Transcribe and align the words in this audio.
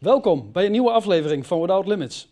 Welkom 0.00 0.52
bij 0.52 0.64
een 0.64 0.70
nieuwe 0.70 0.90
aflevering 0.90 1.46
van 1.46 1.60
Without 1.60 1.86
Limits. 1.86 2.28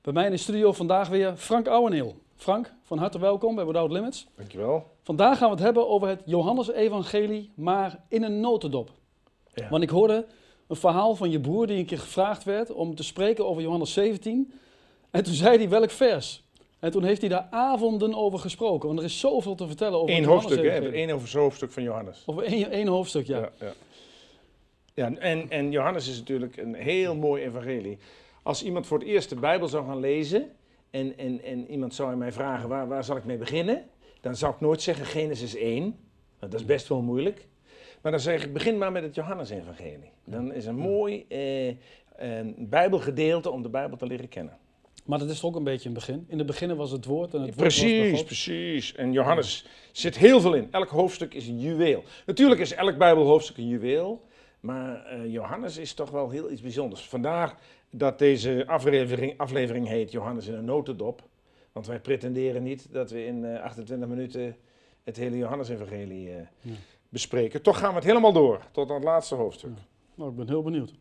Bij 0.00 0.12
mij 0.12 0.24
in 0.24 0.30
de 0.30 0.36
studio 0.36 0.72
vandaag 0.72 1.08
weer 1.08 1.36
Frank 1.36 1.68
Ouweneel. 1.68 2.16
Frank, 2.36 2.72
van 2.82 2.98
harte 2.98 3.18
welkom 3.18 3.54
bij 3.54 3.66
Without 3.66 3.90
Limits. 3.90 4.26
Dankjewel. 4.36 4.90
Vandaag 5.02 5.38
gaan 5.38 5.48
we 5.48 5.54
het 5.54 5.64
hebben 5.64 5.88
over 5.88 6.08
het 6.08 6.22
Johannesevangelie, 6.24 7.50
maar 7.54 8.00
in 8.08 8.22
een 8.22 8.40
notendop. 8.40 8.90
Ja. 9.54 9.68
Want 9.68 9.82
ik 9.82 9.90
hoorde 9.90 10.26
een 10.66 10.76
verhaal 10.76 11.14
van 11.14 11.30
je 11.30 11.40
broer 11.40 11.66
die 11.66 11.78
een 11.78 11.86
keer 11.86 11.98
gevraagd 11.98 12.44
werd 12.44 12.72
om 12.72 12.94
te 12.94 13.04
spreken 13.04 13.46
over 13.46 13.62
Johannes 13.62 13.92
17. 13.92 14.52
En 15.10 15.24
toen 15.24 15.34
zei 15.34 15.56
hij 15.56 15.68
welk 15.68 15.90
vers. 15.90 16.42
En 16.78 16.90
toen 16.90 17.04
heeft 17.04 17.20
hij 17.20 17.30
daar 17.30 17.46
avonden 17.50 18.14
over 18.14 18.38
gesproken. 18.38 18.86
Want 18.86 18.98
er 18.98 19.04
is 19.04 19.20
zoveel 19.20 19.54
te 19.54 19.66
vertellen 19.66 19.98
over 19.98 20.14
Eén 20.14 20.24
hoofdstuk, 20.24 20.62
hè? 20.62 20.96
Eén 20.96 21.10
hoofdstuk 21.10 21.72
van 21.72 21.82
Johannes. 21.82 22.22
Over 22.26 22.42
één, 22.42 22.70
één 22.70 22.86
hoofdstuk, 22.86 23.26
ja. 23.26 23.38
ja. 23.38 23.50
ja. 23.60 23.72
Ja, 24.94 25.14
en, 25.14 25.50
en 25.50 25.70
Johannes 25.70 26.08
is 26.08 26.18
natuurlijk 26.18 26.56
een 26.56 26.74
heel 26.74 27.16
mooi 27.16 27.42
evangelie. 27.42 27.98
Als 28.42 28.62
iemand 28.62 28.86
voor 28.86 28.98
het 28.98 29.08
eerst 29.08 29.28
de 29.28 29.36
Bijbel 29.36 29.68
zou 29.68 29.86
gaan 29.86 30.00
lezen 30.00 30.50
en, 30.90 31.18
en, 31.18 31.42
en 31.42 31.70
iemand 31.70 31.94
zou 31.94 32.10
aan 32.10 32.18
mij 32.18 32.32
vragen 32.32 32.68
waar, 32.68 32.88
waar 32.88 33.04
zal 33.04 33.16
ik 33.16 33.24
mee 33.24 33.36
beginnen, 33.36 33.84
dan 34.20 34.36
zou 34.36 34.54
ik 34.54 34.60
nooit 34.60 34.82
zeggen 34.82 35.06
Genesis 35.06 35.54
1, 35.56 35.82
want 36.38 36.52
dat 36.52 36.60
is 36.60 36.66
best 36.66 36.88
wel 36.88 37.02
moeilijk. 37.02 37.46
Maar 38.02 38.12
dan 38.12 38.20
zeg 38.20 38.44
ik 38.44 38.52
begin 38.52 38.78
maar 38.78 38.92
met 38.92 39.02
het 39.02 39.14
Johannesevangelie. 39.14 40.10
Dan 40.24 40.52
is 40.52 40.66
een 40.66 40.76
mooi 40.76 41.24
eh, 41.28 41.66
een 42.16 42.54
Bijbelgedeelte 42.58 43.50
om 43.50 43.62
de 43.62 43.68
Bijbel 43.68 43.96
te 43.96 44.06
leren 44.06 44.28
kennen. 44.28 44.58
Maar 45.04 45.18
dat 45.18 45.30
is 45.30 45.40
toch 45.40 45.50
ook 45.50 45.56
een 45.56 45.64
beetje 45.64 45.88
een 45.88 45.94
begin. 45.94 46.24
In 46.28 46.38
het 46.38 46.46
begin 46.46 46.76
was 46.76 46.90
het 46.90 47.04
woord 47.04 47.34
en 47.34 47.40
het 47.40 47.54
woord 47.54 47.56
Precies, 47.56 48.16
God. 48.16 48.26
precies. 48.26 48.94
En 48.94 49.12
Johannes 49.12 49.66
zit 49.92 50.18
heel 50.18 50.40
veel 50.40 50.54
in. 50.54 50.68
Elk 50.70 50.88
hoofdstuk 50.88 51.34
is 51.34 51.48
een 51.48 51.60
juweel. 51.60 52.04
Natuurlijk 52.26 52.60
is 52.60 52.72
elk 52.72 52.98
Bijbelhoofdstuk 52.98 53.56
een 53.56 53.68
juweel. 53.68 54.22
Maar 54.64 55.04
eh, 55.06 55.32
Johannes 55.32 55.76
is 55.76 55.94
toch 55.94 56.10
wel 56.10 56.30
heel 56.30 56.50
iets 56.50 56.60
bijzonders. 56.60 57.08
Vandaar 57.08 57.54
dat 57.90 58.18
deze 58.18 58.64
aflevering, 58.66 59.38
aflevering 59.38 59.88
heet 59.88 60.10
Johannes 60.12 60.46
in 60.46 60.54
een 60.54 60.64
notendop. 60.64 61.22
Want 61.72 61.86
wij 61.86 62.00
pretenderen 62.00 62.62
niet 62.62 62.92
dat 62.92 63.10
we 63.10 63.24
in 63.26 63.44
eh, 63.44 63.62
28 63.62 64.08
minuten 64.08 64.56
het 65.02 65.16
hele 65.16 65.36
Johannesevangelie 65.36 66.30
eh 66.30 66.36
Ja. 66.60 66.72
bespreken. 67.08 67.62
Toch 67.62 67.78
gaan 67.78 67.88
we 67.88 67.94
het 67.94 68.04
helemaal 68.04 68.32
door, 68.32 68.60
tot 68.70 68.88
aan 68.88 68.94
het 68.94 69.04
laatste 69.04 69.34
hoofdstuk. 69.34 69.70
Nou, 70.14 70.30
ik 70.30 70.36
ben 70.36 70.48
heel 70.48 70.62
benieuwd. 70.62 70.92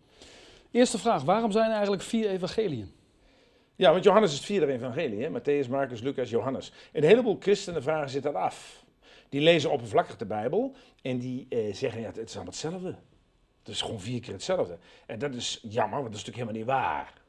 Eerste 0.71 0.97
vraag, 0.99 1.23
waarom 1.23 1.51
zijn 1.51 1.65
er 1.67 1.73
eigenlijk 1.73 2.03
vier 2.03 2.29
evangeliën? 2.29 2.91
Ja, 3.75 3.91
want 3.91 4.03
Johannes 4.03 4.31
is 4.31 4.37
het 4.37 4.45
vierde 4.45 4.71
evangelie. 4.73 5.23
Hè? 5.23 5.29
Matthäus, 5.39 5.69
Marcus, 5.69 6.01
Lucas, 6.01 6.29
Johannes. 6.29 6.71
En 6.91 7.03
een 7.03 7.09
heleboel 7.09 7.37
christenen 7.39 7.83
vragen 7.83 8.09
zich 8.09 8.21
dat 8.21 8.33
af. 8.35 8.83
Die 9.29 9.41
lezen 9.41 9.71
oppervlakkig 9.71 10.17
de 10.17 10.25
Bijbel 10.25 10.75
en 11.01 11.17
die 11.19 11.45
eh, 11.49 11.73
zeggen, 11.73 12.01
ja, 12.01 12.07
het 12.07 12.17
is 12.17 12.33
allemaal 12.35 12.51
hetzelfde. 12.53 12.95
Het 13.63 13.73
is 13.73 13.81
gewoon 13.81 13.99
vier 13.99 14.19
keer 14.19 14.33
hetzelfde. 14.33 14.77
En 15.05 15.19
dat 15.19 15.33
is 15.33 15.59
jammer, 15.61 16.01
want 16.01 16.11
dat 16.11 16.21
is 16.21 16.25
natuurlijk 16.25 16.57
helemaal 16.57 16.77
niet 16.77 16.85
waar. 16.85 17.21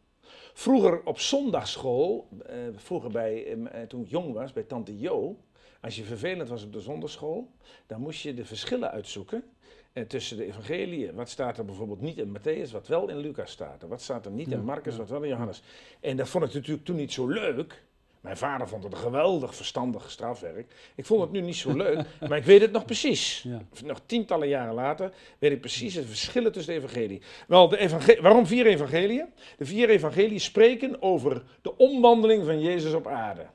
Vroeger 0.52 1.04
op 1.04 1.18
zondagschool, 1.18 2.28
eh, 2.46 2.56
vroeger 2.76 3.10
bij, 3.10 3.46
eh, 3.46 3.82
toen 3.82 4.02
ik 4.02 4.10
jong 4.10 4.32
was, 4.32 4.52
bij 4.52 4.62
tante 4.62 4.98
Jo, 4.98 5.36
als 5.80 5.96
je 5.96 6.04
vervelend 6.04 6.48
was 6.48 6.64
op 6.64 6.72
de 6.72 6.80
zondagschool, 6.80 7.50
dan 7.86 8.00
moest 8.00 8.22
je 8.22 8.34
de 8.34 8.44
verschillen 8.44 8.90
uitzoeken 8.90 9.44
eh, 9.92 10.04
tussen 10.04 10.36
de 10.36 10.44
evangeliën. 10.44 11.14
Wat 11.14 11.28
staat 11.28 11.58
er 11.58 11.64
bijvoorbeeld 11.64 12.00
niet 12.00 12.18
in 12.18 12.36
Matthäus, 12.38 12.70
wat 12.70 12.86
wel 12.86 13.08
in 13.08 13.16
Lucas 13.16 13.50
staat. 13.50 13.82
En 13.82 13.88
wat 13.88 14.02
staat 14.02 14.26
er 14.26 14.32
niet 14.32 14.52
in 14.52 14.64
Marcus, 14.64 14.96
wat 14.96 15.08
wel 15.10 15.22
in 15.22 15.28
Johannes. 15.28 15.62
En 16.00 16.16
dat 16.16 16.28
vond 16.28 16.44
ik 16.44 16.54
natuurlijk 16.54 16.84
toen 16.84 16.96
niet 16.96 17.12
zo 17.12 17.26
leuk. 17.26 17.84
Mijn 18.24 18.36
vader 18.36 18.68
vond 18.68 18.84
het 18.84 18.92
een 18.92 18.98
geweldig 18.98 19.54
verstandig 19.54 20.10
strafwerk. 20.10 20.74
Ik 20.94 21.06
vond 21.06 21.20
het 21.20 21.30
nu 21.30 21.40
niet 21.40 21.56
zo 21.56 21.76
leuk, 21.76 22.06
maar 22.28 22.38
ik 22.38 22.44
weet 22.44 22.60
het 22.60 22.72
nog 22.72 22.84
precies. 22.84 23.42
Ja. 23.42 23.60
Nog 23.84 24.00
tientallen 24.06 24.48
jaren 24.48 24.74
later 24.74 25.12
weet 25.38 25.52
ik 25.52 25.60
precies 25.60 25.94
het 25.94 26.06
verschillen 26.06 26.52
tussen 26.52 26.74
de 26.74 26.80
evangelie. 26.80 27.22
Wel, 27.46 27.68
de 27.68 27.78
evangel- 27.78 28.20
waarom 28.22 28.46
vier 28.46 28.66
evangeliën? 28.66 29.26
De 29.56 29.64
vier 29.64 29.88
evangeliën 29.88 30.40
spreken 30.40 31.02
over 31.02 31.42
de 31.62 31.76
omwandeling 31.76 32.44
van 32.44 32.60
Jezus 32.60 32.92
op 32.92 33.06
aarde. 33.06 33.46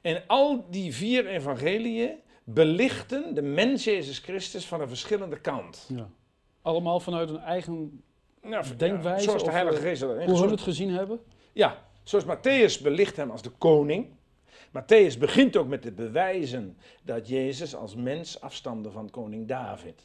En 0.00 0.22
al 0.26 0.66
die 0.70 0.94
vier 0.94 1.26
evangeliën 1.26 2.10
belichten 2.44 3.34
de 3.34 3.42
mens 3.42 3.84
Jezus 3.84 4.18
Christus 4.18 4.66
van 4.66 4.80
een 4.80 4.88
verschillende 4.88 5.40
kant. 5.40 5.86
Ja. 5.94 6.08
Allemaal 6.62 7.00
vanuit 7.00 7.30
een 7.30 7.38
eigen, 7.40 8.02
Nou, 8.42 8.64
Denkwijze 8.76 9.24
zoals 9.24 9.44
de 9.44 9.50
Heilige 9.50 9.76
eh, 9.76 9.82
Geest 9.82 10.00
dat 10.00 10.24
hoe 10.24 10.38
hun 10.40 10.50
het 10.50 10.60
gezien 10.60 10.90
hebben. 10.90 11.20
Ja, 11.52 11.84
zoals 12.08 12.24
Matthäus 12.24 12.82
belicht 12.82 13.16
hem 13.16 13.30
als 13.30 13.42
de 13.42 13.50
koning. 13.50 14.06
Matthäus 14.68 15.18
begint 15.18 15.56
ook 15.56 15.68
met 15.68 15.82
te 15.82 15.92
bewijzen 15.92 16.76
dat 17.02 17.28
Jezus 17.28 17.74
als 17.74 17.94
mens 17.94 18.40
afstamde 18.40 18.90
van 18.90 19.10
koning 19.10 19.48
David. 19.48 20.02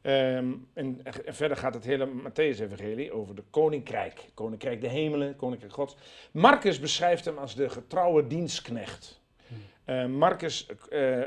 Ehm, 0.00 0.52
en, 0.72 1.00
en 1.02 1.34
verder 1.34 1.56
gaat 1.56 1.74
het 1.74 1.84
hele 1.84 2.06
Matthäus-evangelie 2.06 3.12
over 3.12 3.34
de 3.34 3.42
koninkrijk. 3.50 4.30
Koninkrijk 4.34 4.80
de 4.80 4.88
hemelen, 4.88 5.36
koninkrijk 5.36 5.72
gods. 5.72 5.96
Marcus 6.32 6.80
beschrijft 6.80 7.24
hem 7.24 7.38
als 7.38 7.54
de 7.54 7.68
getrouwe 7.68 8.26
dienstknecht. 8.26 9.21
Eh, 9.84 10.06
Marcus, 10.06 10.66
eh, 10.90 11.20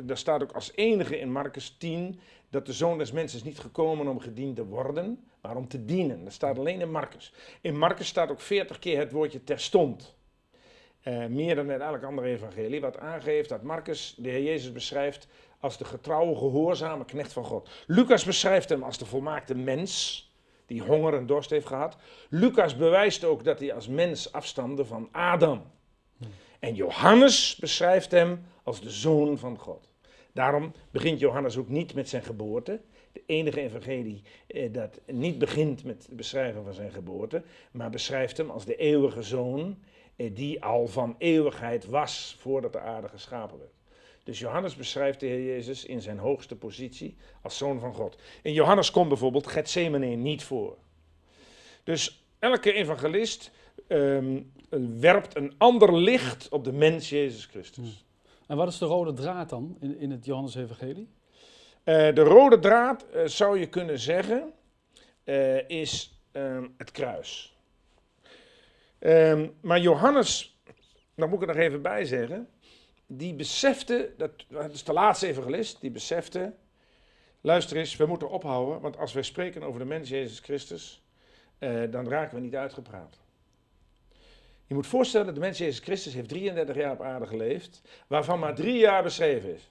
daar 0.00 0.18
staat 0.18 0.42
ook 0.42 0.52
als 0.52 0.72
enige 0.74 1.18
in 1.18 1.32
Marcus 1.32 1.76
10 1.78 2.20
dat 2.50 2.66
de 2.66 2.72
zoon 2.72 2.98
des 2.98 3.12
mensen 3.12 3.38
is 3.38 3.44
niet 3.44 3.58
gekomen 3.58 4.08
om 4.08 4.20
gediend 4.20 4.56
te 4.56 4.64
worden, 4.64 5.24
maar 5.40 5.56
om 5.56 5.68
te 5.68 5.84
dienen. 5.84 6.24
Dat 6.24 6.32
staat 6.32 6.58
alleen 6.58 6.80
in 6.80 6.90
Marcus. 6.90 7.32
In 7.60 7.78
Marcus 7.78 8.06
staat 8.06 8.30
ook 8.30 8.40
40 8.40 8.78
keer 8.78 8.98
het 8.98 9.12
woordje 9.12 9.44
terstond. 9.44 10.16
Eh, 11.00 11.26
meer 11.26 11.54
dan 11.54 11.70
in 11.70 11.80
elk 11.80 12.02
andere 12.02 12.28
evangelie, 12.28 12.80
wat 12.80 12.98
aangeeft 12.98 13.48
dat 13.48 13.62
Marcus 13.62 14.14
de 14.18 14.28
Heer 14.28 14.42
Jezus 14.42 14.72
beschrijft 14.72 15.28
als 15.60 15.78
de 15.78 15.84
getrouwe, 15.84 16.36
gehoorzame 16.36 17.04
knecht 17.04 17.32
van 17.32 17.44
God. 17.44 17.68
Lucas 17.86 18.24
beschrijft 18.24 18.68
hem 18.68 18.82
als 18.82 18.98
de 18.98 19.06
volmaakte 19.06 19.54
mens, 19.54 20.26
die 20.66 20.82
honger 20.82 21.14
en 21.14 21.26
dorst 21.26 21.50
heeft 21.50 21.66
gehad. 21.66 21.96
Lucas 22.28 22.76
bewijst 22.76 23.24
ook 23.24 23.44
dat 23.44 23.58
hij 23.58 23.74
als 23.74 23.88
mens 23.88 24.32
afstamde 24.32 24.84
van 24.84 25.08
Adam. 25.12 25.62
En 26.58 26.74
Johannes 26.74 27.56
beschrijft 27.56 28.10
hem 28.10 28.44
als 28.62 28.80
de 28.80 28.90
zoon 28.90 29.38
van 29.38 29.58
God. 29.58 29.90
Daarom 30.32 30.72
begint 30.90 31.20
Johannes 31.20 31.56
ook 31.56 31.68
niet 31.68 31.94
met 31.94 32.08
zijn 32.08 32.22
geboorte. 32.22 32.80
De 33.12 33.22
enige 33.26 33.60
evangelie 33.60 34.22
eh, 34.46 34.72
dat 34.72 35.00
niet 35.06 35.38
begint 35.38 35.84
met 35.84 36.06
het 36.06 36.16
beschrijven 36.16 36.64
van 36.64 36.74
zijn 36.74 36.90
geboorte, 36.90 37.42
maar 37.70 37.90
beschrijft 37.90 38.36
hem 38.36 38.50
als 38.50 38.64
de 38.64 38.76
eeuwige 38.76 39.22
zoon 39.22 39.78
eh, 40.16 40.34
die 40.34 40.64
al 40.64 40.86
van 40.86 41.14
eeuwigheid 41.18 41.86
was 41.86 42.36
voordat 42.40 42.72
de 42.72 42.80
aarde 42.80 43.08
geschapen 43.08 43.58
werd. 43.58 43.72
Dus 44.24 44.38
Johannes 44.38 44.76
beschrijft 44.76 45.20
de 45.20 45.26
Heer 45.26 45.44
Jezus 45.44 45.84
in 45.84 46.00
zijn 46.02 46.18
hoogste 46.18 46.56
positie 46.56 47.16
als 47.42 47.56
zoon 47.56 47.80
van 47.80 47.94
God. 47.94 48.18
In 48.42 48.52
Johannes 48.52 48.90
komt 48.90 49.08
bijvoorbeeld 49.08 49.46
Gethsemane 49.46 50.06
niet 50.06 50.44
voor. 50.44 50.76
Dus 51.84 52.24
elke 52.38 52.72
evangelist 52.72 53.50
ehm, 53.86 54.40
werpt 55.00 55.36
een 55.36 55.54
ander 55.58 55.98
licht 55.98 56.48
op 56.48 56.64
de 56.64 56.72
mens 56.72 57.08
Jezus 57.08 57.44
Christus. 57.44 58.04
En 58.46 58.56
wat 58.56 58.68
is 58.68 58.78
de 58.78 58.84
rode 58.84 59.12
draad 59.12 59.48
dan 59.48 59.76
in, 59.80 59.98
in 59.98 60.10
het 60.10 60.24
Johannesevangelie? 60.24 61.08
Eh, 61.88 62.14
de 62.14 62.22
rode 62.22 62.58
draad, 62.58 63.06
eh, 63.08 63.24
zou 63.24 63.58
je 63.58 63.68
kunnen 63.68 63.98
zeggen, 63.98 64.52
eh, 65.24 65.68
is 65.68 66.22
ehm, 66.32 66.66
het 66.76 66.90
kruis. 66.90 67.56
Ehm, 68.98 69.48
maar 69.60 69.80
Johannes, 69.80 70.60
daar 71.14 71.28
moet 71.28 71.42
ik 71.42 71.48
er 71.48 71.54
nog 71.54 71.64
even 71.64 71.82
bij 71.82 72.04
zeggen, 72.04 72.48
die 73.06 73.34
besefte, 73.34 74.12
dat, 74.16 74.30
dat 74.48 74.72
is 74.72 74.84
de 74.84 74.92
laatste 74.92 75.26
evangelist, 75.26 75.80
die 75.80 75.90
besefte, 75.90 76.52
luister 77.40 77.76
eens, 77.76 77.96
we 77.96 78.06
moeten 78.06 78.30
ophouden, 78.30 78.80
want 78.80 78.98
als 78.98 79.12
wij 79.12 79.22
spreken 79.22 79.62
over 79.62 79.80
de 79.80 79.86
mens 79.86 80.08
Jezus 80.08 80.38
Christus, 80.38 81.02
dan 81.90 82.08
raken 82.08 82.34
we 82.34 82.40
niet 82.40 82.54
uitgepraat. 82.54 83.18
Je 84.68 84.74
moet 84.74 84.86
voorstellen, 84.86 85.34
de 85.34 85.40
mens 85.40 85.58
Jezus 85.58 85.78
Christus 85.78 86.14
heeft 86.14 86.28
33 86.28 86.76
jaar 86.76 86.92
op 86.92 87.02
aarde 87.02 87.26
geleefd, 87.26 87.82
waarvan 88.06 88.38
maar 88.38 88.54
drie 88.54 88.78
jaar 88.78 89.02
beschreven 89.02 89.54
is. 89.54 89.70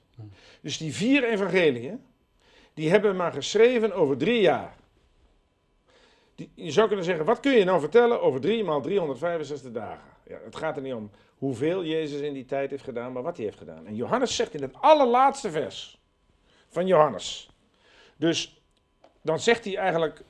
Dus 0.61 0.77
die 0.77 0.93
vier 0.93 1.23
evangeliën, 1.23 2.03
die 2.73 2.89
hebben 2.89 3.15
maar 3.15 3.31
geschreven 3.31 3.93
over 3.93 4.17
drie 4.17 4.41
jaar. 4.41 4.75
Die, 6.35 6.51
je 6.53 6.71
zou 6.71 6.87
kunnen 6.87 7.05
zeggen, 7.05 7.25
wat 7.25 7.39
kun 7.39 7.51
je 7.51 7.63
nou 7.63 7.79
vertellen 7.79 8.21
over 8.21 8.41
3 8.41 8.63
maal 8.63 8.81
365 8.81 9.71
dagen? 9.71 10.09
Ja, 10.27 10.37
het 10.43 10.55
gaat 10.55 10.75
er 10.75 10.81
niet 10.81 10.93
om 10.93 11.11
hoeveel 11.37 11.85
Jezus 11.85 12.21
in 12.21 12.33
die 12.33 12.45
tijd 12.45 12.69
heeft 12.69 12.83
gedaan, 12.83 13.11
maar 13.11 13.23
wat 13.23 13.35
hij 13.35 13.45
heeft 13.45 13.57
gedaan. 13.57 13.87
En 13.87 13.95
Johannes 13.95 14.35
zegt 14.35 14.53
in 14.53 14.61
het 14.61 14.73
allerlaatste 14.73 15.51
vers 15.51 15.99
van 16.67 16.87
Johannes. 16.87 17.49
Dus 18.15 18.61
dan 19.21 19.39
zegt 19.39 19.65
hij 19.65 19.77
eigenlijk, 19.77 20.21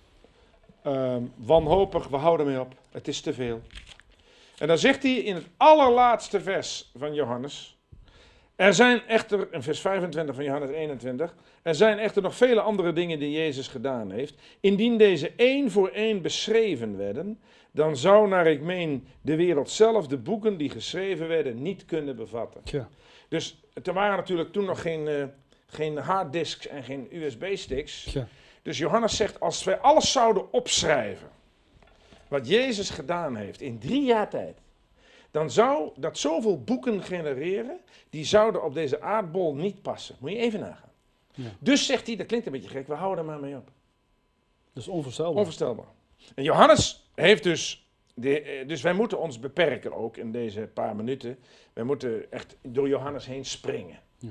ehm, 0.82 1.24
wanhopig, 1.36 2.08
we 2.08 2.18
houden 2.18 2.46
mee 2.46 2.60
op, 2.60 2.74
het 2.92 3.08
is 3.08 3.22
te 3.22 3.34
veel. 3.34 3.62
En 4.58 4.68
dan 4.68 4.78
zegt 4.78 5.04
hij 5.04 5.14
in 5.14 5.36
het 5.36 5.48
allerlaatste 5.58 6.42
vers 6.42 6.92
van 6.96 7.14
Johannes, 7.14 7.78
er 8.56 8.74
zijn 8.74 9.08
echter, 9.08 9.48
in 9.52 9.62
vers 9.62 9.80
25 9.80 10.36
van 10.36 10.44
Johannes 10.44 10.70
21, 10.70 11.36
er 11.62 11.76
zijn 11.76 12.00
echter 12.00 12.22
nog 12.22 12.36
vele 12.36 12.62
andere 12.62 12.94
dingen 12.94 13.20
die 13.20 13.32
Jezus 13.32 13.68
gedaan 13.68 14.12
heeft. 14.12 14.36
Indien 14.60 14.98
deze 14.98 15.32
één 15.36 15.72
voor 15.72 15.90
één 15.90 16.22
beschreven 16.22 16.98
werden, 16.98 17.40
dan 17.72 17.98
zou, 17.98 18.28
naar 18.28 18.48
ik 18.48 18.62
meen, 18.62 19.08
de 19.22 19.36
wereld 19.36 19.70
zelf 19.70 20.08
de 20.08 20.18
boeken 20.18 20.58
die 20.58 20.70
geschreven 20.70 21.28
werden 21.28 21.62
niet 21.62 21.86
kunnen 21.86 22.16
bevatten. 22.16 22.64
Tja. 22.64 22.90
Dus 23.30 23.62
er 23.84 23.94
waren 23.94 24.18
natuurlijk 24.18 24.52
toen 24.52 24.66
nog 24.66 24.82
geen, 24.82 25.08
eh, 25.08 25.24
geen 25.68 25.98
harddisks 25.98 26.68
en 26.68 26.84
geen 26.84 27.08
USB-sticks. 27.12 28.18
Dus 28.62 28.78
Johannes 28.78 29.16
zegt, 29.16 29.40
als 29.40 29.64
wij 29.64 29.78
alles 29.78 30.12
zouden 30.12 30.54
opschrijven, 30.54 31.30
wat 32.30 32.48
Jezus 32.48 32.90
gedaan 32.90 33.36
heeft 33.36 33.62
in 33.62 33.80
drie 33.80 34.04
jaar 34.04 34.30
tijd, 34.30 34.58
dan 35.32 35.52
zou 35.52 35.92
dat 35.96 36.18
zoveel 36.18 36.64
boeken 36.64 37.04
genereren, 37.04 37.80
die 38.10 38.26
zouden 38.26 38.64
op 38.64 38.74
deze 38.74 39.02
aardbol 39.02 39.56
niet 39.56 39.82
passen. 39.82 40.16
Moet 40.20 40.32
je 40.32 40.38
even 40.38 40.60
nagaan. 40.60 40.92
Ja. 41.34 41.50
Dus 41.60 41.86
zegt 41.86 42.08
hij, 42.08 42.16
dat 42.16 42.26
klinkt 42.26 42.46
een 42.46 42.52
beetje 42.52 42.70
gek, 42.70 42.88
we 42.88 42.94
houden 42.94 43.26
er 43.26 43.32
maar 43.32 43.40
mee 43.40 43.56
op. 43.56 43.72
Dat 44.74 44.84
is 44.84 44.88
onvoorstelbaar. 44.88 45.38
Onvoorstelbaar. 45.38 45.86
En 46.36 46.44
Johannes 46.44 47.10
heeft 47.16 47.44
dus, 47.44 47.90
de, 48.14 48.42
eh, 48.42 48.68
dus 48.68 48.82
wij 48.82 48.94
moeten 48.94 49.20
ons 49.20 49.40
beperken 49.40 49.94
ook 49.94 50.18
in 50.18 50.32
deze 50.32 50.70
paar 50.74 50.96
minuten. 50.96 51.38
Wij 51.74 51.84
moeten 51.84 52.32
echt 52.32 52.58
door 52.62 52.88
Johannes 52.88 53.26
heen 53.26 53.46
springen. 53.46 54.00
Ja. 54.18 54.30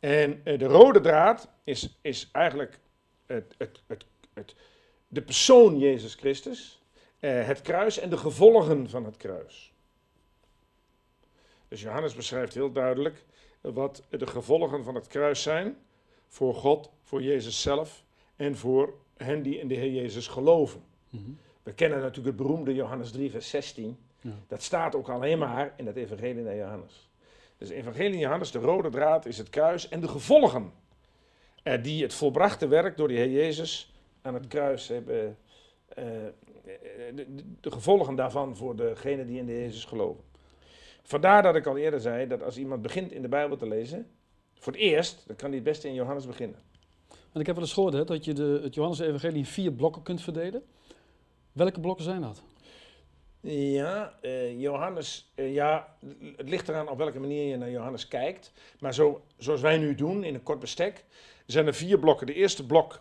En 0.00 0.40
eh, 0.44 0.58
de 0.58 0.64
rode 0.64 1.00
draad 1.00 1.48
is, 1.64 1.98
is 2.00 2.28
eigenlijk 2.32 2.78
het, 3.26 3.54
het, 3.58 3.82
het, 3.86 4.04
het, 4.32 4.54
de 5.08 5.22
persoon 5.22 5.78
Jezus 5.78 6.14
Christus, 6.14 6.81
eh, 7.22 7.46
het 7.46 7.60
kruis 7.60 7.98
en 7.98 8.10
de 8.10 8.16
gevolgen 8.16 8.90
van 8.90 9.04
het 9.04 9.16
kruis. 9.16 9.72
Dus 11.68 11.80
Johannes 11.80 12.14
beschrijft 12.14 12.54
heel 12.54 12.72
duidelijk 12.72 13.24
wat 13.60 14.02
de 14.10 14.26
gevolgen 14.26 14.84
van 14.84 14.94
het 14.94 15.06
kruis 15.06 15.42
zijn 15.42 15.76
voor 16.28 16.54
God, 16.54 16.90
voor 17.02 17.22
Jezus 17.22 17.62
zelf 17.62 18.04
en 18.36 18.56
voor 18.56 18.94
hen 19.16 19.42
die 19.42 19.58
in 19.58 19.68
de 19.68 19.74
Heer 19.74 19.92
Jezus 19.92 20.28
geloven. 20.28 20.82
Mhm. 21.10 21.30
We 21.62 21.72
kennen 21.72 21.98
natuurlijk 21.98 22.26
het 22.26 22.46
beroemde 22.46 22.74
Johannes 22.74 23.10
3, 23.10 23.30
vers 23.30 23.50
16. 23.50 23.98
Ja. 24.20 24.30
Dat 24.48 24.62
staat 24.62 24.94
ook 24.94 25.08
alleen 25.08 25.38
maar 25.38 25.72
in 25.76 25.86
het 25.86 25.96
evangelie 25.96 26.42
naar 26.42 26.56
Johannes. 26.56 27.10
Dus 27.58 27.68
evangelie 27.68 28.18
Johannes, 28.18 28.50
de 28.50 28.58
rode 28.58 28.88
draad 28.88 29.26
is 29.26 29.38
het 29.38 29.50
kruis 29.50 29.88
en 29.88 30.00
de 30.00 30.08
gevolgen. 30.08 30.72
eh, 31.62 31.82
die 31.82 32.02
het 32.02 32.14
volbrachte 32.14 32.66
werk 32.68 32.96
door 32.96 33.08
de 33.08 33.14
Heer 33.14 33.30
Jezus 33.30 33.94
aan 34.22 34.34
het 34.34 34.46
kruis 34.46 34.88
hebben. 34.88 35.36
Eh, 35.96 36.04
de, 37.14 37.34
de- 37.34 37.44
de 37.60 37.70
gevolgen 37.70 38.14
daarvan 38.14 38.56
voor 38.56 38.76
degenen 38.76 39.26
die 39.26 39.38
in 39.38 39.46
de 39.46 39.52
Jezus 39.52 39.84
geloven. 39.84 40.24
Vandaar 41.02 41.42
dat 41.42 41.56
ik 41.56 41.66
al 41.66 41.76
eerder 41.76 42.00
zei 42.00 42.26
dat 42.26 42.42
als 42.42 42.56
iemand 42.58 42.82
begint 42.82 43.12
in 43.12 43.22
de 43.22 43.28
Bijbel 43.28 43.56
te 43.56 43.68
lezen, 43.68 44.06
voor 44.54 44.72
het 44.72 44.80
eerst, 44.82 45.24
dan 45.26 45.36
kan 45.36 45.46
hij 45.48 45.54
het 45.56 45.64
beste 45.64 45.88
in 45.88 45.94
Johannes 45.94 46.26
beginnen. 46.26 46.58
En 47.32 47.40
ik 47.40 47.46
heb 47.46 47.54
wel 47.54 47.64
eens 47.64 47.72
gehoord 47.74 47.92
hè, 47.94 48.04
dat 48.04 48.24
je 48.24 48.32
de, 48.32 48.60
het 48.62 48.74
Johannes-evangelie 48.74 49.38
in 49.38 49.46
vier 49.46 49.72
blokken 49.72 50.02
kunt 50.02 50.22
verdelen. 50.22 50.62
Welke 51.52 51.80
blokken 51.80 52.04
zijn 52.04 52.20
dat? 52.20 52.42
Ja, 53.40 54.14
eh, 54.20 54.60
Johannes, 54.60 55.32
eh, 55.34 55.54
ja, 55.54 55.96
het 56.36 56.48
ligt 56.48 56.68
eraan 56.68 56.88
op 56.88 56.98
welke 56.98 57.20
manier 57.20 57.48
je 57.48 57.56
naar 57.56 57.70
Johannes 57.70 58.08
kijkt. 58.08 58.52
Maar 58.80 58.94
zo, 58.94 59.22
zoals 59.36 59.60
wij 59.60 59.78
nu 59.78 59.94
doen, 59.94 60.24
in 60.24 60.34
een 60.34 60.42
kort 60.42 60.58
bestek, 60.60 61.04
zijn 61.46 61.66
er 61.66 61.74
vier 61.74 61.98
blokken. 61.98 62.26
De 62.26 62.34
eerste 62.34 62.66
blok, 62.66 63.00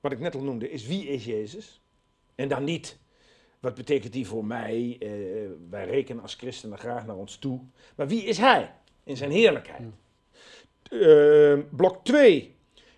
wat 0.00 0.12
ik 0.12 0.18
net 0.18 0.34
al 0.34 0.42
noemde, 0.42 0.70
is 0.70 0.86
wie 0.86 1.06
is 1.06 1.24
Jezus? 1.24 1.80
En 2.36 2.48
dan 2.48 2.64
niet, 2.64 2.98
wat 3.60 3.74
betekent 3.74 4.12
die 4.12 4.26
voor 4.26 4.44
mij? 4.44 4.96
Eh, 5.00 5.08
wij 5.70 5.86
rekenen 5.86 6.22
als 6.22 6.34
christenen 6.34 6.78
graag 6.78 7.06
naar 7.06 7.16
ons 7.16 7.36
toe. 7.36 7.60
Maar 7.96 8.08
wie 8.08 8.24
is 8.24 8.38
hij 8.38 8.72
in 9.04 9.16
zijn 9.16 9.30
heerlijkheid? 9.30 9.82
Eh, 10.90 11.58
blok 11.70 12.04
2 12.04 12.54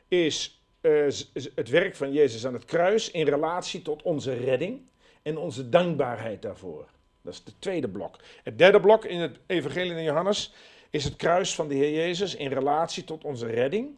is 0.09 0.63
eh, 0.81 1.07
het 1.55 1.69
werk 1.69 1.97
van 1.97 2.13
Jezus 2.13 2.47
aan 2.47 2.53
het 2.53 2.65
kruis 2.65 3.11
in 3.11 3.27
relatie 3.27 3.83
tot 3.83 4.03
onze 4.03 4.35
redding 4.35 4.81
en 5.23 5.39
onze 5.39 5.69
dankbaarheid 5.69 6.43
daarvoor. 6.43 6.87
Dat 7.23 7.33
is 7.33 7.43
het 7.45 7.55
tweede 7.59 7.89
blok. 7.89 8.17
Het 8.43 8.59
derde 8.59 8.81
blok 8.81 9.05
in 9.05 9.19
het 9.19 9.39
Evangelie 9.47 9.93
van 9.93 10.03
Johannes 10.03 10.55
is 10.91 11.05
het 11.05 11.17
kruis 11.17 11.55
van 11.55 11.69
de 11.69 11.75
Heer 11.75 11.95
Jezus 11.95 12.35
in 12.35 12.53
relatie 12.53 13.05
tot 13.05 13.25
onze 13.25 13.47
redding. 13.47 13.97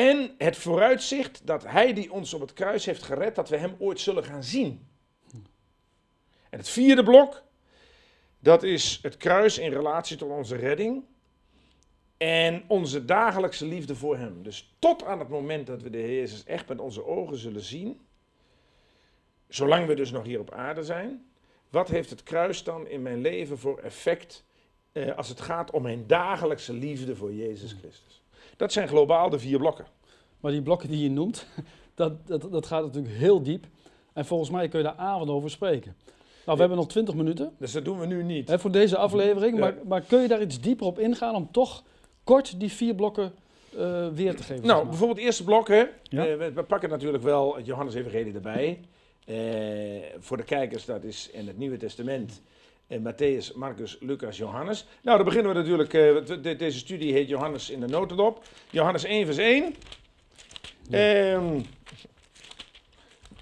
En 0.00 0.34
het 0.38 0.56
vooruitzicht 0.56 1.46
dat 1.46 1.64
Hij 1.64 1.92
die 1.92 2.12
ons 2.12 2.34
op 2.34 2.40
het 2.40 2.52
kruis 2.52 2.84
heeft 2.84 3.02
gered, 3.02 3.34
dat 3.34 3.48
we 3.48 3.56
Hem 3.56 3.74
ooit 3.78 4.00
zullen 4.00 4.24
gaan 4.24 4.44
zien. 4.44 4.88
En 6.50 6.58
het 6.58 6.68
vierde 6.68 7.02
blok, 7.02 7.42
dat 8.38 8.62
is 8.62 8.98
het 9.02 9.16
kruis 9.16 9.58
in 9.58 9.72
relatie 9.72 10.16
tot 10.16 10.30
onze 10.30 10.56
redding. 10.56 11.04
En 12.16 12.64
onze 12.66 13.04
dagelijkse 13.04 13.66
liefde 13.66 13.94
voor 13.94 14.16
Hem. 14.16 14.42
Dus 14.42 14.74
tot 14.78 15.04
aan 15.04 15.18
het 15.18 15.28
moment 15.28 15.66
dat 15.66 15.82
we 15.82 15.90
de 15.90 15.98
Heer 15.98 16.18
Jezus 16.18 16.44
echt 16.44 16.68
met 16.68 16.80
onze 16.80 17.04
ogen 17.04 17.36
zullen 17.36 17.62
zien, 17.62 18.00
zolang 19.48 19.86
we 19.86 19.94
dus 19.94 20.10
nog 20.10 20.24
hier 20.24 20.40
op 20.40 20.50
aarde 20.50 20.84
zijn, 20.84 21.30
wat 21.68 21.88
heeft 21.88 22.10
het 22.10 22.22
kruis 22.22 22.64
dan 22.64 22.88
in 22.88 23.02
mijn 23.02 23.20
leven 23.20 23.58
voor 23.58 23.78
effect 23.78 24.44
eh, 24.92 25.16
als 25.16 25.28
het 25.28 25.40
gaat 25.40 25.70
om 25.70 25.82
mijn 25.82 26.06
dagelijkse 26.06 26.72
liefde 26.72 27.16
voor 27.16 27.32
Jezus 27.32 27.72
Christus? 27.72 28.19
Dat 28.60 28.72
zijn 28.72 28.88
globaal 28.88 29.30
de 29.30 29.38
vier 29.38 29.58
blokken. 29.58 29.86
Maar 30.40 30.52
die 30.52 30.62
blokken 30.62 30.88
die 30.88 31.02
je 31.02 31.10
noemt, 31.10 31.46
dat, 31.94 32.26
dat, 32.26 32.52
dat 32.52 32.66
gaat 32.66 32.82
natuurlijk 32.84 33.14
heel 33.14 33.42
diep. 33.42 33.66
En 34.12 34.24
volgens 34.24 34.50
mij 34.50 34.68
kun 34.68 34.78
je 34.78 34.84
daar 34.84 34.96
avond 34.96 35.30
over 35.30 35.50
spreken. 35.50 35.96
Nou, 36.44 36.54
we 36.56 36.60
hebben 36.60 36.78
nog 36.78 36.88
20 36.88 37.14
minuten 37.14 37.52
Dus 37.58 37.72
dat 37.72 37.84
doen 37.84 37.98
we 37.98 38.06
nu 38.06 38.22
niet. 38.22 38.48
hè, 38.48 38.58
voor 38.58 38.70
deze 38.70 38.96
aflevering. 38.96 39.54
Ja. 39.54 39.60
Maar, 39.60 39.74
maar 39.86 40.00
kun 40.00 40.20
je 40.22 40.28
daar 40.28 40.42
iets 40.42 40.60
dieper 40.60 40.86
op 40.86 40.98
ingaan 40.98 41.34
om 41.34 41.48
toch 41.52 41.82
kort 42.24 42.60
die 42.60 42.72
vier 42.72 42.94
blokken 42.94 43.32
eh, 43.76 44.08
weer 44.08 44.36
te 44.36 44.42
geven? 44.42 44.56
zeg 44.56 44.64
Nou, 44.64 44.78
maar? 44.80 44.88
bijvoorbeeld 44.88 45.18
het 45.18 45.26
eerste 45.26 45.44
blok, 45.44 45.68
hè. 45.68 45.84
Ja. 46.02 46.26
Eh, 46.26 46.36
we, 46.36 46.52
we 46.52 46.62
pakken 46.62 46.88
natuurlijk 46.88 47.22
wel 47.22 47.56
het 47.56 47.66
Johannes 47.66 47.94
Evangelie 47.94 48.34
erbij. 48.34 48.80
Eh, 49.26 49.36
voor 50.18 50.36
de 50.36 50.44
kijkers, 50.44 50.84
dat 50.84 51.04
is 51.04 51.30
in 51.32 51.46
het 51.46 51.58
Nieuwe 51.58 51.76
Testament 51.76 52.40
Matthäus, 52.98 53.52
Marcus, 53.54 53.96
Lucas, 54.00 54.36
Johannes. 54.36 54.86
Nou, 55.02 55.16
dan 55.16 55.26
beginnen 55.26 55.52
we 55.52 55.58
natuurlijk, 55.58 55.94
eh, 55.94 56.26
de- 56.26 56.40
de- 56.40 56.56
deze 56.56 56.78
studie 56.78 57.12
heet 57.12 57.28
Johannes 57.28 57.70
in 57.70 57.80
de 57.80 57.86
notendop. 57.86 58.42
Johannes 58.70 59.04
1 59.04 59.24
vers 59.26 59.38
1. 59.38 59.74
Ehm, 60.90 61.60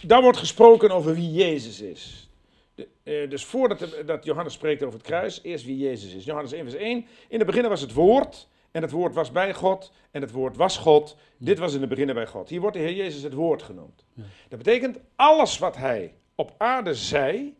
daar 0.03 0.23
wordt 0.23 0.39
gesproken 0.39 0.91
over 0.91 1.15
wie 1.15 1.33
Jezus 1.33 1.81
is. 1.81 2.29
De- 2.75 2.89
eh, 3.03 3.31
dus 3.31 3.45
voordat 3.45 3.79
de- 3.79 4.03
dat 4.07 4.25
Johannes 4.25 4.53
spreekt 4.53 4.83
over 4.83 4.99
het 4.99 5.07
kruis, 5.09 5.41
eerst 5.43 5.65
wie 5.65 5.77
Jezus 5.79 6.13
is. 6.15 6.25
Johannes 6.25 6.53
1 6.53 6.71
vers 6.71 6.83
1. 6.83 7.07
In 7.29 7.39
het 7.39 7.47
begin 7.47 7.69
was 7.69 7.81
het 7.81 7.93
woord, 7.93 8.49
en 8.71 8.83
het 8.83 8.91
woord 8.91 9.15
was 9.15 9.33
bij 9.33 9.55
God, 9.55 9.93
en 10.11 10.21
het 10.21 10.31
woord 10.31 10.57
was 10.57 10.77
God. 10.77 11.17
Dit 11.37 11.59
was 11.59 11.75
in 11.75 11.81
het 11.81 11.89
begin 11.89 12.15
bij 12.15 12.27
God. 12.27 12.49
Hier 12.49 12.61
wordt 12.61 12.77
de 12.77 12.83
Heer 12.83 12.95
Jezus 12.95 13.23
het 13.23 13.33
woord 13.35 13.63
genoemd. 13.63 14.05
Ja. 14.15 14.23
Dat 14.49 14.59
betekent, 14.59 14.99
alles 15.17 15.59
wat 15.59 15.77
hij 15.77 16.15
op 16.35 16.55
aarde 16.59 16.95
zei, 16.95 17.57